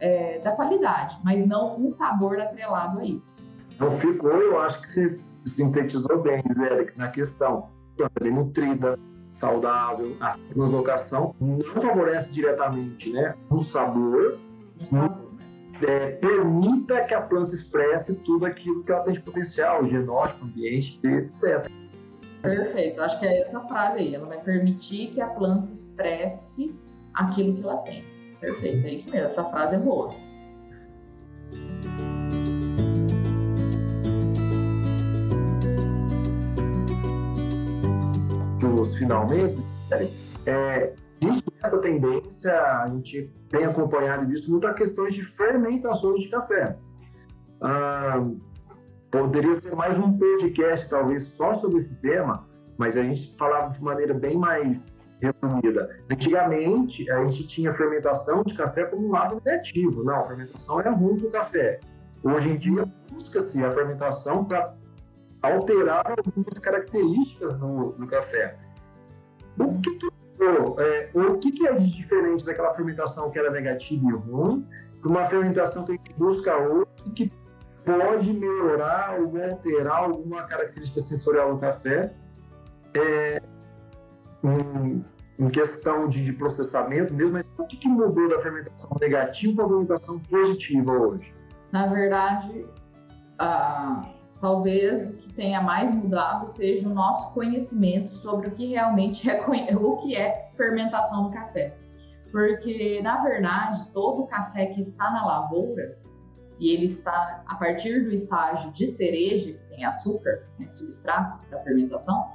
é, 0.01 0.39
da 0.39 0.51
qualidade, 0.51 1.17
mas 1.23 1.47
não 1.47 1.79
um 1.79 1.89
sabor 1.91 2.41
atrelado 2.41 2.99
a 2.99 3.05
isso. 3.05 3.41
Não 3.79 3.91
ficou, 3.91 4.31
eu 4.31 4.59
acho 4.59 4.81
que 4.81 4.89
você 4.89 5.19
sintetizou 5.45 6.21
bem, 6.21 6.43
Zé, 6.51 6.91
na 6.97 7.09
questão. 7.09 7.69
Planta 7.95 8.19
bem 8.19 8.33
nutrida, 8.33 8.99
saudável, 9.29 10.17
a 10.19 10.29
translocação 10.49 11.35
não 11.39 11.81
favorece 11.81 12.33
diretamente 12.33 13.13
né, 13.13 13.35
o 13.49 13.59
sabor, 13.59 14.31
Um 14.79 14.85
sabor, 14.85 15.33
né? 15.33 15.87
é, 15.87 16.11
permita 16.11 17.03
que 17.03 17.13
a 17.13 17.21
planta 17.21 17.53
expresse 17.53 18.19
tudo 18.23 18.45
aquilo 18.45 18.83
que 18.83 18.91
ela 18.91 19.03
tem 19.03 19.13
de 19.13 19.21
potencial, 19.21 19.87
genótipo, 19.87 20.45
ambiente, 20.45 20.99
etc. 21.05 21.69
Perfeito, 22.41 23.01
acho 23.01 23.19
que 23.19 23.25
é 23.25 23.41
essa 23.41 23.59
frase 23.61 23.99
aí. 23.99 24.15
Ela 24.15 24.27
vai 24.27 24.41
permitir 24.41 25.11
que 25.11 25.21
a 25.21 25.27
planta 25.27 25.71
expresse 25.71 26.75
aquilo 27.13 27.53
que 27.53 27.63
ela 27.63 27.77
tem. 27.83 28.03
Perfeito, 28.41 28.87
é 28.87 28.93
isso 28.95 29.09
mesmo. 29.11 29.27
Essa 29.27 29.43
frase 29.45 29.75
é 29.75 29.77
boa. 29.77 30.13
Os 38.81 38.95
finalmente, 38.95 39.63
é, 40.47 40.93
existe 41.21 41.53
essa 41.61 41.79
tendência, 41.79 42.51
a 42.51 42.87
gente 42.87 43.31
tem 43.49 43.63
acompanhado 43.65 44.23
e 44.23 44.27
visto 44.27 44.49
muitas 44.49 44.75
questões 44.75 45.13
de 45.13 45.23
fermentações 45.23 46.23
de 46.23 46.29
café. 46.29 46.77
Ah, 47.61 48.27
poderia 49.11 49.53
ser 49.53 49.75
mais 49.75 49.99
um 49.99 50.17
podcast, 50.17 50.89
talvez, 50.89 51.23
só 51.23 51.53
sobre 51.53 51.77
esse 51.77 51.99
tema, 52.01 52.47
mas 52.75 52.97
a 52.97 53.03
gente 53.03 53.35
falava 53.37 53.71
de 53.71 53.83
maneira 53.83 54.15
bem 54.15 54.35
mais 54.35 54.99
Antigamente, 56.09 57.09
a 57.11 57.23
gente 57.25 57.47
tinha 57.47 57.73
fermentação 57.73 58.43
de 58.43 58.53
café 58.53 58.85
como 58.85 59.07
um 59.07 59.11
lado 59.11 59.41
negativo. 59.45 60.03
Não, 60.03 60.15
a 60.15 60.23
fermentação 60.23 60.81
é 60.81 60.89
ruim 60.89 61.17
para 61.17 61.27
o 61.27 61.31
café. 61.31 61.79
Hoje 62.23 62.49
em 62.49 62.57
dia, 62.57 62.85
busca-se 63.11 63.63
a 63.63 63.71
fermentação 63.71 64.45
para 64.45 64.75
alterar 65.41 66.03
algumas 66.17 66.59
características 66.59 67.59
do, 67.59 67.91
do 67.91 68.07
café. 68.07 68.57
O 69.57 69.79
que, 69.81 69.91
que, 69.95 70.07
é, 70.39 71.09
o 71.13 71.37
que, 71.37 71.51
que 71.51 71.67
é 71.67 71.73
de 71.73 71.89
diferente 71.91 72.45
daquela 72.45 72.71
fermentação 72.71 73.29
que 73.29 73.37
era 73.37 73.51
negativa 73.51 74.03
e 74.07 74.13
ruim 74.13 74.65
para 75.01 75.09
uma 75.09 75.25
fermentação 75.25 75.83
que 75.83 75.91
a 75.91 75.95
gente 75.95 76.13
busca 76.13 76.55
hoje 76.57 76.85
que 77.15 77.31
pode 77.83 78.33
melhorar 78.33 79.19
ou 79.19 79.41
alterar 79.41 80.03
alguma 80.03 80.43
característica 80.43 80.99
sensorial 80.99 81.53
do 81.53 81.59
café 81.59 82.13
é, 82.93 83.41
em, 84.43 85.03
em, 85.39 85.49
questão 85.49 86.07
de, 86.07 86.23
de, 86.23 86.33
processamento 86.33 87.13
mesmo, 87.13 87.33
mas 87.33 87.47
o 87.57 87.65
que, 87.65 87.77
que 87.77 87.87
mudou 87.87 88.29
da 88.29 88.39
fermentação 88.39 88.97
negativa 88.99 89.55
para 89.55 89.65
a 89.65 89.69
fermentação 89.69 90.19
positiva 90.19 90.91
hoje? 90.91 91.33
Na 91.71 91.87
verdade, 91.87 92.65
ah, 93.39 94.01
talvez 94.39 95.09
o 95.09 95.17
que 95.17 95.33
tenha 95.33 95.61
mais 95.61 95.93
mudado 95.93 96.47
seja 96.47 96.87
o 96.87 96.93
nosso 96.93 97.33
conhecimento 97.33 98.09
sobre 98.09 98.49
o 98.49 98.51
que 98.51 98.65
realmente 98.65 99.29
é 99.29 99.45
o 99.75 99.97
que 99.97 100.15
é 100.15 100.49
fermentação 100.57 101.25
do 101.25 101.31
café. 101.31 101.75
Porque, 102.31 103.01
na 103.03 103.21
verdade, 103.23 103.85
todo 103.93 104.23
o 104.23 104.27
café 104.27 104.67
que 104.67 104.79
está 104.79 105.11
na 105.11 105.25
lavoura, 105.25 105.97
e 106.59 106.69
ele 106.69 106.85
está 106.85 107.43
a 107.47 107.55
partir 107.55 108.03
do 108.03 108.11
estágio 108.11 108.71
de 108.71 108.87
cereja, 108.87 109.51
que 109.51 109.75
tem 109.75 109.83
açúcar, 109.83 110.43
né, 110.59 110.69
substrato 110.69 111.39
para 111.49 111.59
fermentação, 111.63 112.31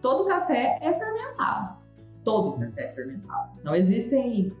todo 0.00 0.26
café 0.26 0.78
é 0.80 0.92
fermentado. 0.92 1.76
Todo 2.24 2.58
café 2.58 2.84
é 2.84 2.88
fermentado. 2.88 3.50
Não 3.62 3.74
existem 3.74 4.52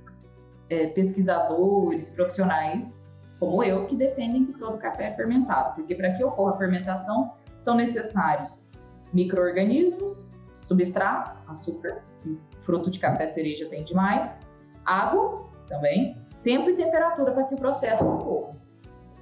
é, 0.68 0.88
pesquisadores, 0.88 2.10
profissionais 2.10 3.10
como 3.40 3.64
eu, 3.64 3.86
que 3.86 3.96
defendem 3.96 4.44
que 4.44 4.52
todo 4.58 4.76
café 4.76 5.06
é 5.06 5.16
fermentado, 5.16 5.74
porque 5.74 5.94
para 5.94 6.12
que 6.12 6.22
ocorra 6.22 6.54
a 6.54 6.58
fermentação 6.58 7.32
são 7.56 7.74
necessários 7.74 8.62
micro-organismos, 9.14 10.30
substrato, 10.60 11.50
açúcar, 11.50 12.02
fruto 12.62 12.90
de 12.90 12.98
café 13.00 13.26
cereja 13.26 13.66
tem 13.70 13.82
demais, 13.82 14.40
água 14.84 15.48
também, 15.68 16.18
tempo 16.42 16.68
e 16.68 16.76
temperatura 16.76 17.32
para 17.32 17.44
que 17.44 17.54
o 17.54 17.56
processo 17.56 18.06
ocorra. 18.06 18.56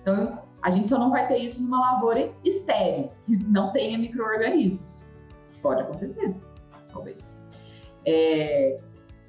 Então, 0.03 0.43
a 0.63 0.71
gente 0.71 0.89
só 0.89 0.99
não 0.99 1.11
vai 1.11 1.29
ter 1.29 1.39
isso 1.39 1.63
numa 1.63 1.81
lavoura 1.93 2.33
estéril, 2.45 3.11
que 3.25 3.37
não 3.45 3.73
tenha 3.73 3.97
micro-organismos. 3.99 5.05
Pode 5.63 5.83
acontecer, 5.83 6.35
talvez. 6.93 7.43
É, 8.07 8.77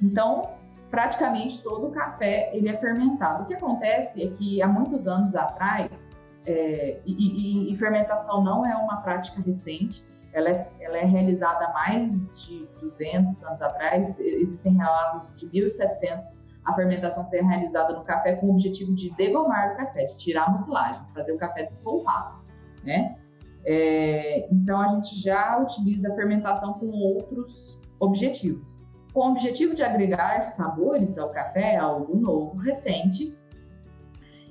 então, 0.02 0.58
praticamente 0.90 1.62
todo 1.62 1.88
o 1.88 1.92
café 1.92 2.50
ele 2.54 2.70
é 2.70 2.78
fermentado. 2.78 3.44
O 3.44 3.46
que 3.48 3.54
acontece 3.54 4.22
é 4.22 4.30
que 4.32 4.62
há 4.62 4.68
muitos 4.68 5.08
anos 5.08 5.36
atrás, 5.36 6.16
é, 6.46 7.00
e, 7.06 7.14
e, 7.14 7.74
e, 7.74 7.78
fermentação 7.78 8.44
não 8.44 8.66
é 8.66 8.76
uma 8.76 8.98
prática 9.02 9.42
recente, 9.42 10.04
ela 10.32 10.50
é, 10.50 10.72
ela 10.80 10.98
é, 10.98 11.06
realizada 11.06 11.66
há 11.66 11.74
mais 11.74 12.42
de 12.44 12.68
200 12.80 13.44
anos 13.44 13.62
atrás, 13.62 14.20
existem 14.20 14.74
relatos 14.78 15.36
de 15.38 15.48
1700 15.48 16.40
a 16.66 16.74
fermentação 16.74 17.24
ser 17.26 17.42
realizada 17.44 17.94
no 17.94 18.04
café 18.04 18.36
com 18.36 18.48
o 18.48 18.52
objetivo 18.52 18.94
de 18.94 19.10
degomar 19.16 19.74
o 19.74 19.78
café, 19.78 20.06
de 20.06 20.18
tirar 20.18 20.46
a 20.46 20.52
mucilagem, 20.52 21.02
fazer 21.14 21.32
o 21.32 21.38
café 21.38 21.64
despolpado, 21.64 22.44
né? 22.84 23.18
É, 23.66 24.48
então 24.52 24.82
a 24.82 24.88
gente 24.90 25.22
já 25.22 25.58
utiliza 25.60 26.12
a 26.12 26.16
fermentação 26.16 26.74
com 26.74 26.88
outros 26.88 27.78
objetivos 28.00 28.80
com 29.14 29.22
o 29.22 29.32
objetivo 29.32 29.76
de 29.76 29.84
agregar 29.84 30.44
sabores 30.44 31.18
ao 31.18 31.30
café, 31.30 31.78
algo 31.78 32.16
novo, 32.16 32.58
recente, 32.58 33.36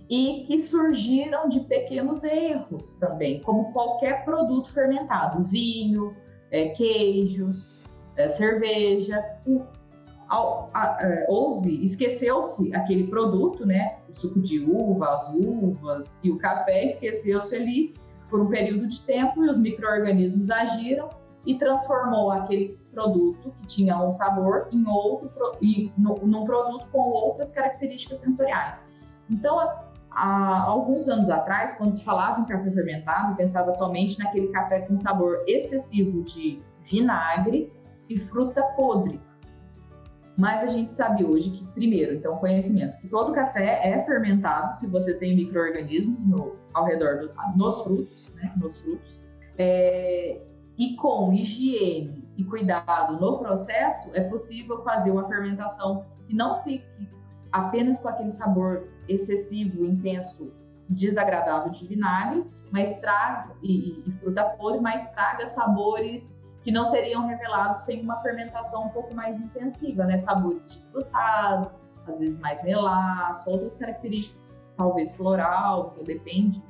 e 0.08 0.42
que 0.46 0.58
surgiram 0.58 1.48
de 1.48 1.60
pequenos 1.60 2.24
erros 2.24 2.94
também, 2.94 3.40
como 3.42 3.72
qualquer 3.72 4.24
produto 4.24 4.72
fermentado, 4.72 5.44
vinho, 5.44 6.14
é, 6.50 6.68
queijos, 6.70 7.84
é, 8.16 8.28
cerveja. 8.28 9.22
O, 9.46 9.62
a, 10.28 10.68
a, 10.74 10.98
é, 11.00 11.26
houve, 11.28 11.84
esqueceu-se 11.84 12.74
aquele 12.74 13.06
produto, 13.06 13.66
né? 13.66 13.98
O 14.08 14.14
suco 14.14 14.40
de 14.40 14.60
uva, 14.60 15.14
as 15.14 15.34
uvas 15.34 16.18
e 16.22 16.30
o 16.30 16.38
café, 16.38 16.86
esqueceu-se 16.86 17.54
ali 17.54 17.94
por 18.28 18.40
um 18.40 18.48
período 18.48 18.86
de 18.88 19.00
tempo 19.02 19.44
e 19.44 19.48
os 19.48 19.58
micro-organismos 19.58 20.50
agiram 20.50 21.08
e 21.46 21.58
transformou 21.58 22.30
aquele 22.30 22.78
produto 22.92 23.54
que 23.60 23.66
tinha 23.66 23.98
um 24.02 24.10
sabor 24.10 24.68
em 24.72 24.86
outro 24.86 25.52
e 25.62 25.92
no, 25.96 26.14
num 26.16 26.44
produto 26.44 26.86
com 26.90 26.98
outras 26.98 27.50
características 27.52 28.18
sensoriais. 28.18 28.86
Então, 29.30 29.58
há 30.10 30.62
alguns 30.62 31.08
anos 31.08 31.30
atrás, 31.30 31.76
quando 31.76 31.94
se 31.94 32.04
falava 32.04 32.40
em 32.40 32.44
café 32.44 32.70
fermentado, 32.70 33.36
pensava 33.36 33.72
somente 33.72 34.18
naquele 34.18 34.48
café 34.48 34.80
com 34.80 34.96
sabor 34.96 35.42
excessivo 35.46 36.22
de 36.24 36.60
vinagre 36.82 37.72
e 38.08 38.18
fruta 38.18 38.62
podre. 38.76 39.20
Mas 40.38 40.62
a 40.62 40.66
gente 40.66 40.94
sabe 40.94 41.24
hoje 41.24 41.50
que, 41.50 41.64
primeiro, 41.72 42.14
então, 42.14 42.38
conhecimento, 42.38 42.96
que 42.98 43.08
todo 43.08 43.32
café 43.32 43.80
é 43.82 44.04
fermentado 44.04 44.72
se 44.74 44.86
você 44.86 45.12
tem 45.14 45.34
micro-organismos 45.34 46.22
ao 46.74 46.84
redor 46.84 47.18
do, 47.18 47.30
nos 47.56 47.82
frutos, 47.82 48.32
né, 48.36 48.52
nos 48.56 48.80
frutos. 48.80 49.20
É, 49.58 50.40
e 50.78 50.94
com 50.94 51.32
higiene 51.32 52.24
e 52.36 52.44
cuidado 52.44 53.20
no 53.20 53.38
processo, 53.38 54.10
é 54.14 54.20
possível 54.28 54.80
fazer 54.84 55.10
uma 55.10 55.26
fermentação 55.26 56.06
que 56.28 56.36
não 56.36 56.62
fique 56.62 57.10
apenas 57.50 57.98
com 57.98 58.08
aquele 58.08 58.32
sabor 58.32 58.86
excessivo, 59.08 59.84
intenso, 59.84 60.52
desagradável 60.88 61.72
de 61.72 61.84
vinagre, 61.84 62.44
mas 62.70 62.96
traga 63.00 63.56
e, 63.60 64.04
e 64.06 64.12
fruta 64.20 64.44
podre, 64.44 64.80
mas 64.80 65.04
traga 65.10 65.48
sabores 65.48 66.37
que 66.68 66.72
não 66.72 66.84
seriam 66.84 67.26
revelados 67.26 67.78
sem 67.78 68.02
uma 68.02 68.18
fermentação 68.18 68.84
um 68.84 68.88
pouco 68.90 69.14
mais 69.14 69.40
intensiva, 69.40 70.04
né? 70.04 70.18
Sabores 70.18 70.72
de 70.72 70.82
frutado, 70.90 71.70
às 72.06 72.20
vezes 72.20 72.38
mais 72.40 72.62
melaço, 72.62 73.48
outras 73.48 73.74
características, 73.76 74.38
talvez 74.76 75.14
floral, 75.14 75.92
que 75.92 76.04
depende 76.04 76.62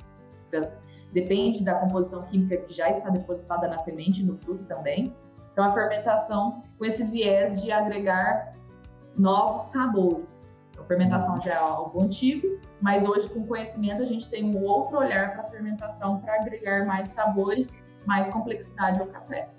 da, 0.53 0.71
depende 1.11 1.65
da 1.65 1.73
composição 1.73 2.23
química 2.27 2.55
que 2.59 2.73
já 2.73 2.89
está 2.89 3.09
depositada 3.09 3.67
na 3.67 3.77
semente 3.79 4.23
no 4.23 4.37
fruto 4.37 4.63
também. 4.63 5.13
Então, 5.51 5.65
a 5.65 5.73
fermentação 5.73 6.63
com 6.77 6.85
esse 6.85 7.03
viés 7.03 7.61
de 7.61 7.69
agregar 7.69 8.53
novos 9.17 9.63
sabores. 9.63 10.55
Então, 10.71 10.85
a 10.85 10.87
fermentação 10.87 11.41
já 11.41 11.51
é 11.51 11.57
algo 11.57 12.01
antigo, 12.01 12.47
mas 12.79 13.03
hoje, 13.03 13.27
com 13.27 13.45
conhecimento, 13.45 14.01
a 14.01 14.05
gente 14.05 14.29
tem 14.29 14.45
um 14.45 14.63
outro 14.63 14.97
olhar 14.97 15.33
para 15.33 15.41
a 15.41 15.49
fermentação 15.49 16.21
para 16.21 16.35
agregar 16.35 16.85
mais 16.85 17.09
sabores, 17.09 17.83
mais 18.05 18.29
complexidade 18.29 19.01
ao 19.01 19.07
café. 19.07 19.49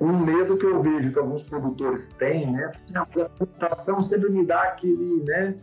Um 0.00 0.18
medo 0.18 0.56
que 0.58 0.66
eu 0.66 0.80
vejo 0.80 1.10
que 1.12 1.18
alguns 1.18 1.42
produtores 1.42 2.10
têm, 2.16 2.52
né? 2.52 2.70
A 2.94 3.06
fermentação 3.06 4.02
sempre 4.02 4.30
me 4.30 4.44
dá 4.44 4.62
aquele, 4.62 5.24
né? 5.24 5.54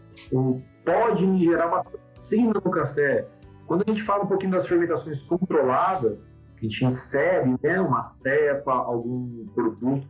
Pode 0.84 1.26
me 1.26 1.44
gerar 1.44 1.68
uma 1.68 1.84
toxina 1.84 2.54
no 2.54 2.72
café. 2.72 3.28
Quando 3.68 3.84
a 3.88 3.90
gente 3.90 4.02
fala 4.02 4.24
um 4.24 4.28
pouquinho 4.28 4.52
das 4.52 4.68
fermentações 4.68 5.22
controladas, 5.22 6.42
que 6.58 6.66
a 6.66 6.70
gente 6.70 6.86
insere 6.86 7.56
né, 7.62 7.80
uma 7.80 8.02
cepa, 8.02 8.74
algum 8.74 9.46
produto 9.54 10.08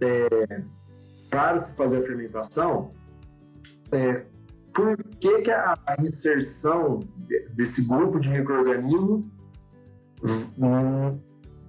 é, 0.00 0.62
para 1.30 1.58
se 1.58 1.76
fazer 1.76 1.98
a 1.98 2.02
fermentação, 2.02 2.92
é, 3.92 4.24
por 4.74 4.96
que, 5.20 5.42
que 5.42 5.50
a 5.50 5.96
inserção 6.00 7.00
desse 7.54 7.86
grupo 7.86 8.20
de 8.20 8.28
micro-organismos 8.28 9.24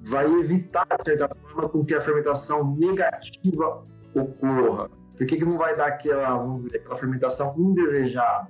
vai 0.09 0.25
evitar, 0.25 0.87
de 0.97 1.03
certa 1.03 1.29
forma, 1.35 1.69
com 1.69 1.85
que 1.85 1.93
a 1.93 2.01
fermentação 2.01 2.75
negativa 2.75 3.83
ocorra? 4.13 4.89
Por 5.15 5.27
que, 5.27 5.37
que 5.37 5.45
não 5.45 5.57
vai 5.57 5.75
dar 5.75 5.87
aquela, 5.87 6.37
vamos 6.37 6.63
dizer, 6.63 6.77
aquela 6.77 6.97
fermentação 6.97 7.53
indesejada? 7.57 8.49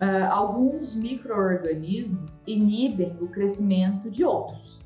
Uh, 0.00 0.30
alguns 0.30 0.94
micro-organismos 0.94 2.42
inibem 2.46 3.16
o 3.20 3.28
crescimento 3.28 4.10
de 4.10 4.24
outros. 4.24 4.82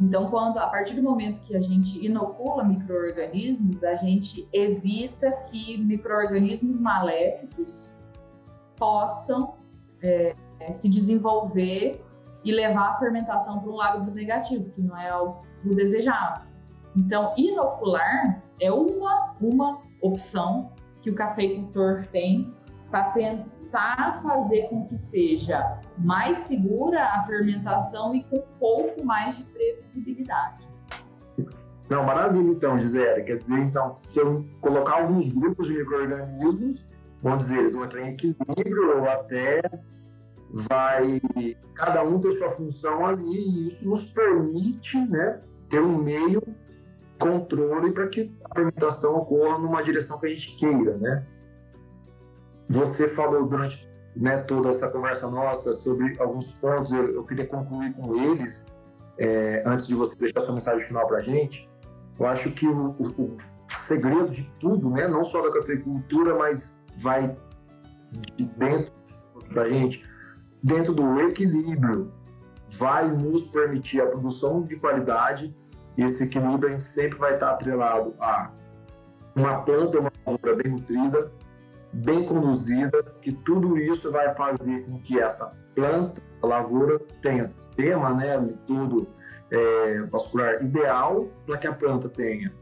Então, 0.00 0.30
quando 0.30 0.58
a 0.58 0.66
partir 0.66 0.94
do 0.94 1.02
momento 1.02 1.40
que 1.40 1.56
a 1.56 1.60
gente 1.60 2.04
inocula 2.04 2.64
micro-organismos, 2.64 3.84
a 3.84 3.96
gente 3.96 4.48
evita 4.52 5.30
que 5.50 5.78
micro-organismos 5.78 6.80
maléficos 6.80 7.96
possam 8.76 9.54
é, 10.02 10.34
se 10.72 10.88
desenvolver 10.88 12.04
e 12.44 12.52
levar 12.52 12.90
a 12.90 12.98
fermentação 12.98 13.60
para 13.60 13.70
um 13.70 13.76
lado 13.76 14.10
negativo, 14.12 14.70
que 14.70 14.80
não 14.80 14.96
é 14.96 15.08
algo 15.08 15.42
desejado. 15.64 16.42
Então, 16.96 17.32
inocular 17.36 18.42
é 18.60 18.70
uma, 18.70 19.34
uma 19.40 19.80
opção 20.00 20.72
que 21.00 21.10
o 21.10 21.14
cafeicultor 21.14 22.06
tem 22.12 22.54
para 22.90 23.10
tentar 23.10 24.20
fazer 24.22 24.68
com 24.68 24.86
que 24.86 24.98
seja 24.98 25.80
mais 25.98 26.38
segura 26.38 27.02
a 27.02 27.24
fermentação 27.24 28.14
e 28.14 28.22
com 28.24 28.36
um 28.36 28.58
pouco 28.58 29.04
mais 29.04 29.36
de 29.36 29.44
previsibilidade. 29.44 30.68
Não, 31.88 32.04
maravilha 32.04 32.50
então, 32.50 32.78
Gisele. 32.78 33.22
Quer 33.22 33.38
dizer, 33.38 33.58
então, 33.58 33.94
se 33.96 34.18
eu 34.18 34.46
colocar 34.60 35.02
alguns 35.02 35.32
grupos 35.32 35.66
de 35.66 35.74
micro-organismos, 35.74 36.86
vamos 37.22 37.44
dizer, 37.44 37.58
eles 37.58 37.74
vão 37.74 37.84
entrar 37.84 38.02
em 38.02 38.12
equilíbrio 38.12 38.98
ou 38.98 39.10
até 39.10 39.60
vai 40.52 41.20
cada 41.74 42.04
um 42.04 42.20
ter 42.20 42.32
sua 42.32 42.50
função 42.50 43.06
ali 43.06 43.24
e 43.24 43.66
isso 43.66 43.88
nos 43.88 44.04
permite 44.04 44.98
né, 44.98 45.40
ter 45.68 45.80
um 45.80 45.96
meio 45.96 46.42
controle 47.18 47.92
para 47.92 48.08
que 48.08 48.36
a 48.44 48.54
fermentação 48.54 49.16
ocorra 49.16 49.58
numa 49.58 49.82
direção 49.82 50.18
que 50.20 50.26
a 50.26 50.28
gente 50.28 50.56
queira, 50.56 50.96
né? 50.98 51.24
Você 52.68 53.08
falou 53.08 53.46
durante 53.46 53.88
né, 54.14 54.38
toda 54.38 54.68
essa 54.68 54.90
conversa 54.90 55.30
nossa 55.30 55.72
sobre 55.72 56.20
alguns 56.20 56.54
pontos, 56.56 56.92
eu, 56.92 57.14
eu 57.14 57.24
queria 57.24 57.46
concluir 57.46 57.92
com 57.94 58.14
eles, 58.16 58.72
é, 59.18 59.62
antes 59.64 59.86
de 59.86 59.94
você 59.94 60.16
deixar 60.16 60.40
sua 60.40 60.54
mensagem 60.54 60.86
final 60.86 61.06
para 61.06 61.18
a 61.18 61.22
gente. 61.22 61.68
Eu 62.18 62.26
acho 62.26 62.50
que 62.52 62.66
o, 62.66 62.90
o, 62.98 63.06
o, 63.22 63.38
segredo 63.74 64.30
de 64.30 64.44
tudo, 64.60 64.90
né, 64.90 65.08
não 65.08 65.24
só 65.24 65.40
da 65.42 65.52
cafeicultura, 65.52 66.34
mas 66.34 66.80
vai 66.98 67.34
de 68.36 68.44
dentro 68.44 68.92
para 69.48 69.62
a 69.62 69.70
gente, 69.70 70.06
dentro 70.62 70.94
do 70.94 71.20
equilíbrio, 71.20 72.12
vai 72.68 73.10
nos 73.10 73.44
permitir 73.44 74.00
a 74.00 74.06
produção 74.06 74.62
de 74.62 74.76
qualidade 74.76 75.54
e 75.96 76.02
esse 76.02 76.24
equilíbrio 76.24 76.68
a 76.68 76.72
gente 76.72 76.84
sempre 76.84 77.18
vai 77.18 77.34
estar 77.34 77.50
atrelado 77.50 78.14
a 78.18 78.50
uma 79.34 79.62
planta, 79.62 79.98
uma 79.98 80.12
lavoura 80.26 80.56
bem 80.56 80.72
nutrida, 80.72 81.32
bem 81.92 82.24
conduzida, 82.24 83.02
que 83.20 83.32
tudo 83.32 83.78
isso 83.78 84.10
vai 84.10 84.34
fazer 84.34 84.84
com 84.84 84.98
que 85.00 85.18
essa 85.18 85.52
planta, 85.74 86.22
a 86.42 86.46
lavoura, 86.46 86.98
tenha 87.20 87.44
sistema, 87.44 88.12
né, 88.14 88.38
de 88.38 88.54
tudo 88.58 89.08
é, 89.50 90.02
vascular 90.10 90.62
ideal, 90.62 91.28
para 91.46 91.58
que 91.58 91.66
a 91.66 91.72
planta 91.72 92.08
tenha 92.08 92.52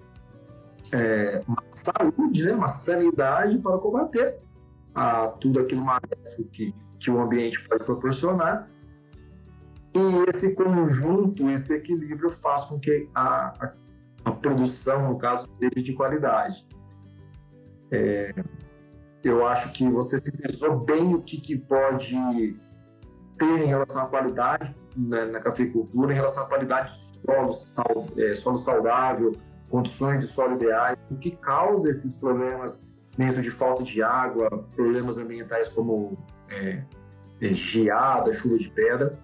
é, 0.92 1.42
uma 1.46 1.62
saúde, 1.70 2.44
né, 2.44 2.52
uma 2.52 2.68
sanidade 2.68 3.58
para 3.58 3.78
combater 3.78 4.38
a, 4.94 5.28
tudo 5.28 5.60
aquilo 5.60 5.84
maléfico 5.84 6.44
que, 6.52 6.74
que 7.00 7.10
o 7.10 7.20
ambiente 7.20 7.66
pode 7.68 7.84
proporcionar 7.84 8.68
e 9.94 10.28
esse 10.28 10.54
conjunto, 10.54 11.50
esse 11.50 11.74
equilíbrio 11.74 12.30
faz 12.30 12.64
com 12.64 12.78
que 12.78 13.08
a, 13.14 13.72
a, 14.24 14.30
produção, 14.30 15.08
no 15.08 15.18
caso, 15.18 15.48
seja 15.52 15.82
de 15.82 15.92
qualidade. 15.94 16.64
É, 17.90 18.32
eu 19.24 19.46
acho 19.46 19.72
que 19.72 19.88
você 19.88 20.16
sintetizou 20.18 20.78
bem 20.78 21.14
o 21.14 21.22
que, 21.22 21.40
que 21.40 21.58
pode 21.58 22.56
ter 23.36 23.62
em 23.62 23.66
relação 23.66 24.02
à 24.02 24.06
qualidade 24.06 24.74
né, 24.96 25.24
na 25.26 25.40
cafeicultura, 25.40 26.12
em 26.12 26.16
relação 26.16 26.44
à 26.44 26.46
qualidade 26.46 26.92
do 26.92 27.26
solo, 27.26 27.52
sal, 27.52 28.06
é, 28.16 28.34
solo 28.36 28.58
saudável, 28.58 29.32
condições 29.68 30.20
de 30.20 30.26
solo 30.28 30.54
ideais, 30.54 30.96
o 31.10 31.16
que 31.16 31.32
causa 31.32 31.88
esses 31.88 32.12
problemas 32.12 32.88
dentro 33.16 33.42
de 33.42 33.50
falta 33.50 33.82
de 33.82 34.02
água, 34.02 34.48
problemas 34.74 35.18
ambientais 35.18 35.68
como 35.68 36.16
é, 36.50 36.82
geada, 37.52 38.32
chuva 38.32 38.56
de 38.56 38.70
pedra. 38.70 39.18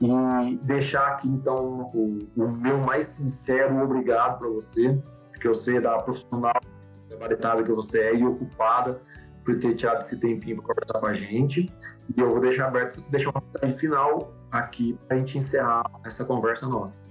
E 0.00 0.56
deixar 0.62 1.08
aqui, 1.08 1.28
então, 1.28 1.90
o, 1.92 2.18
o 2.36 2.48
meu 2.48 2.78
mais 2.78 3.06
sincero 3.06 3.82
obrigado 3.82 4.38
para 4.38 4.48
você, 4.48 4.98
porque 5.30 5.46
eu 5.46 5.54
sei 5.54 5.78
da 5.78 5.98
profissional 5.98 6.54
gabaritada 7.08 7.62
que 7.62 7.70
você 7.70 8.00
é 8.00 8.14
e 8.14 8.24
ocupada 8.24 9.02
por 9.44 9.58
ter 9.58 9.74
tirado 9.74 9.98
esse 9.98 10.18
tempinho 10.18 10.56
para 10.56 10.74
conversar 10.74 11.00
com 11.00 11.06
a 11.06 11.12
gente. 11.12 11.70
E 12.16 12.20
eu 12.20 12.30
vou 12.30 12.40
deixar 12.40 12.68
aberto 12.68 12.92
para 12.92 13.00
você 13.00 13.10
deixar 13.10 13.30
uma 13.30 13.42
mensagem 13.42 13.78
final 13.78 14.34
aqui 14.50 14.98
para 15.06 15.16
a 15.16 15.20
gente 15.20 15.38
encerrar 15.38 15.84
essa 16.04 16.24
conversa 16.24 16.66
nossa. 16.66 17.09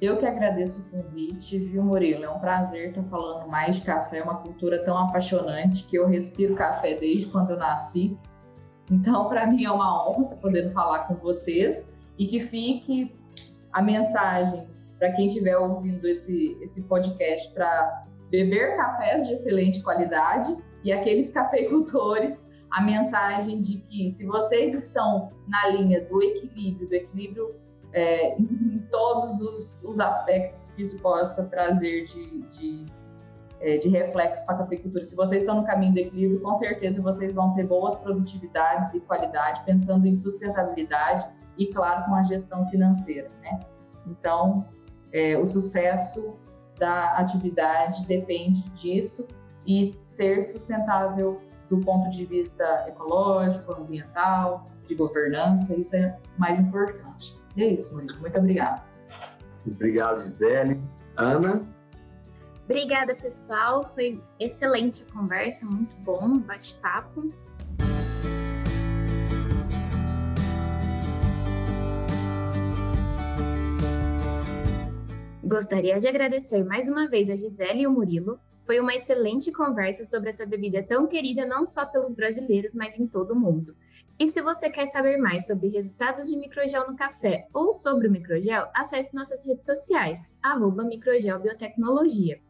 Eu 0.00 0.16
que 0.18 0.26
agradeço 0.26 0.82
o 0.82 0.90
convite, 0.90 1.58
viu, 1.58 1.82
Murilo? 1.82 2.24
É 2.24 2.30
um 2.30 2.38
prazer 2.38 2.88
estar 2.88 3.02
falando 3.04 3.48
mais 3.48 3.76
de 3.76 3.82
café, 3.82 4.22
uma 4.22 4.36
cultura 4.36 4.84
tão 4.84 4.98
apaixonante 4.98 5.84
que 5.84 5.96
eu 5.96 6.06
respiro 6.06 6.54
café 6.54 6.94
desde 6.94 7.26
quando 7.26 7.50
eu 7.50 7.56
nasci. 7.56 8.16
Então, 8.90 9.28
para 9.28 9.46
mim 9.46 9.64
é 9.64 9.70
uma 9.70 10.06
honra 10.06 10.24
estar 10.24 10.36
podendo 10.36 10.72
falar 10.72 11.06
com 11.06 11.14
vocês 11.14 11.88
e 12.18 12.26
que 12.26 12.40
fique 12.40 13.14
a 13.72 13.80
mensagem 13.80 14.66
para 14.98 15.12
quem 15.12 15.28
estiver 15.28 15.56
ouvindo 15.56 16.06
esse, 16.06 16.58
esse 16.60 16.82
podcast 16.82 17.52
para 17.52 18.04
beber 18.30 18.76
cafés 18.76 19.26
de 19.26 19.34
excelente 19.34 19.82
qualidade 19.82 20.56
e 20.82 20.92
aqueles 20.92 21.30
cafeicultores 21.30 22.48
a 22.74 22.82
mensagem 22.82 23.60
de 23.60 23.78
que 23.78 24.10
se 24.10 24.26
vocês 24.26 24.74
estão 24.74 25.30
na 25.46 25.68
linha 25.68 26.04
do 26.04 26.20
equilíbrio, 26.20 26.88
do 26.88 26.94
equilíbrio 26.94 27.54
é, 27.94 28.36
em 28.36 28.84
todos 28.90 29.40
os, 29.40 29.82
os, 29.84 30.00
aspectos 30.00 30.72
que 30.72 30.82
isso 30.82 30.98
possa 30.98 31.44
trazer 31.44 32.04
de, 32.06 32.42
de, 32.42 32.86
é, 33.60 33.78
de 33.78 33.88
reflexo 33.88 34.44
para 34.44 34.56
a 34.56 34.58
cafeicultura, 34.58 35.02
se 35.04 35.14
vocês 35.14 35.42
estão 35.42 35.60
no 35.60 35.64
caminho 35.64 35.94
do 35.94 36.00
equilíbrio, 36.00 36.40
com 36.40 36.54
certeza 36.54 37.00
vocês 37.00 37.36
vão 37.36 37.54
ter 37.54 37.64
boas 37.66 37.94
produtividades 37.96 38.92
e 38.94 39.00
qualidade, 39.00 39.62
pensando 39.64 40.06
em 40.06 40.14
sustentabilidade 40.14 41.24
e, 41.56 41.68
claro, 41.68 42.04
com 42.06 42.16
a 42.16 42.24
gestão 42.24 42.66
financeira, 42.66 43.30
né? 43.40 43.60
Então, 44.06 44.68
é, 45.12 45.38
o 45.38 45.46
sucesso 45.46 46.36
da 46.76 47.16
atividade 47.16 48.04
depende 48.06 48.68
disso 48.70 49.24
e 49.64 49.96
ser 50.02 50.42
sustentável 50.42 51.40
do 51.70 51.78
ponto 51.78 52.10
de 52.10 52.26
vista 52.26 52.84
ecológico, 52.88 53.72
ambiental, 53.72 54.64
de 54.88 54.96
governança, 54.96 55.74
isso 55.76 55.94
é 55.94 56.18
mais 56.36 56.58
importante. 56.58 57.43
E 57.56 57.62
é 57.62 57.72
isso, 57.72 57.94
Murilo. 57.94 58.20
Muito 58.20 58.38
obrigada. 58.38 58.82
Obrigado, 59.66 60.16
Gisele. 60.16 60.80
Ana? 61.16 61.62
Obrigada, 62.64 63.14
pessoal. 63.14 63.90
Foi 63.94 64.20
excelente 64.40 65.04
a 65.08 65.12
conversa, 65.12 65.64
muito 65.66 65.94
bom, 65.98 66.38
bate-papo. 66.38 67.30
Gostaria 75.42 76.00
de 76.00 76.08
agradecer 76.08 76.64
mais 76.64 76.88
uma 76.88 77.06
vez 77.06 77.28
a 77.28 77.36
Gisele 77.36 77.82
e 77.82 77.86
o 77.86 77.92
Murilo. 77.92 78.40
Foi 78.62 78.80
uma 78.80 78.94
excelente 78.94 79.52
conversa 79.52 80.02
sobre 80.04 80.30
essa 80.30 80.46
bebida 80.46 80.82
tão 80.82 81.06
querida 81.06 81.44
não 81.44 81.66
só 81.66 81.84
pelos 81.84 82.14
brasileiros, 82.14 82.72
mas 82.72 82.98
em 82.98 83.06
todo 83.06 83.32
o 83.32 83.38
mundo. 83.38 83.76
E 84.18 84.28
se 84.28 84.40
você 84.40 84.70
quer 84.70 84.86
saber 84.86 85.16
mais 85.16 85.46
sobre 85.46 85.68
resultados 85.68 86.28
de 86.28 86.36
microgel 86.36 86.88
no 86.88 86.96
café 86.96 87.48
ou 87.52 87.72
sobre 87.72 88.06
o 88.06 88.10
microgel, 88.10 88.68
acesse 88.72 89.14
nossas 89.14 89.44
redes 89.44 89.66
sociais, 89.66 90.30
arroba 90.40 90.84
Microgel 90.84 91.40
Biotecnologia. 91.40 92.40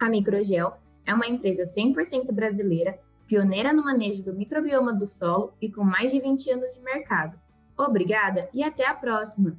A 0.00 0.08
Microgel 0.08 0.72
é 1.06 1.14
uma 1.14 1.28
empresa 1.28 1.62
100% 1.62 2.32
brasileira, 2.32 2.98
pioneira 3.28 3.72
no 3.72 3.84
manejo 3.84 4.24
do 4.24 4.34
microbioma 4.34 4.92
do 4.92 5.06
solo 5.06 5.54
e 5.60 5.70
com 5.70 5.84
mais 5.84 6.10
de 6.10 6.20
20 6.20 6.50
anos 6.50 6.74
de 6.74 6.80
mercado. 6.80 7.38
Obrigada 7.78 8.48
e 8.52 8.64
até 8.64 8.86
a 8.86 8.94
próxima! 8.94 9.56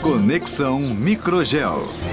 Conexão 0.00 0.80
Microgel. 0.80 2.09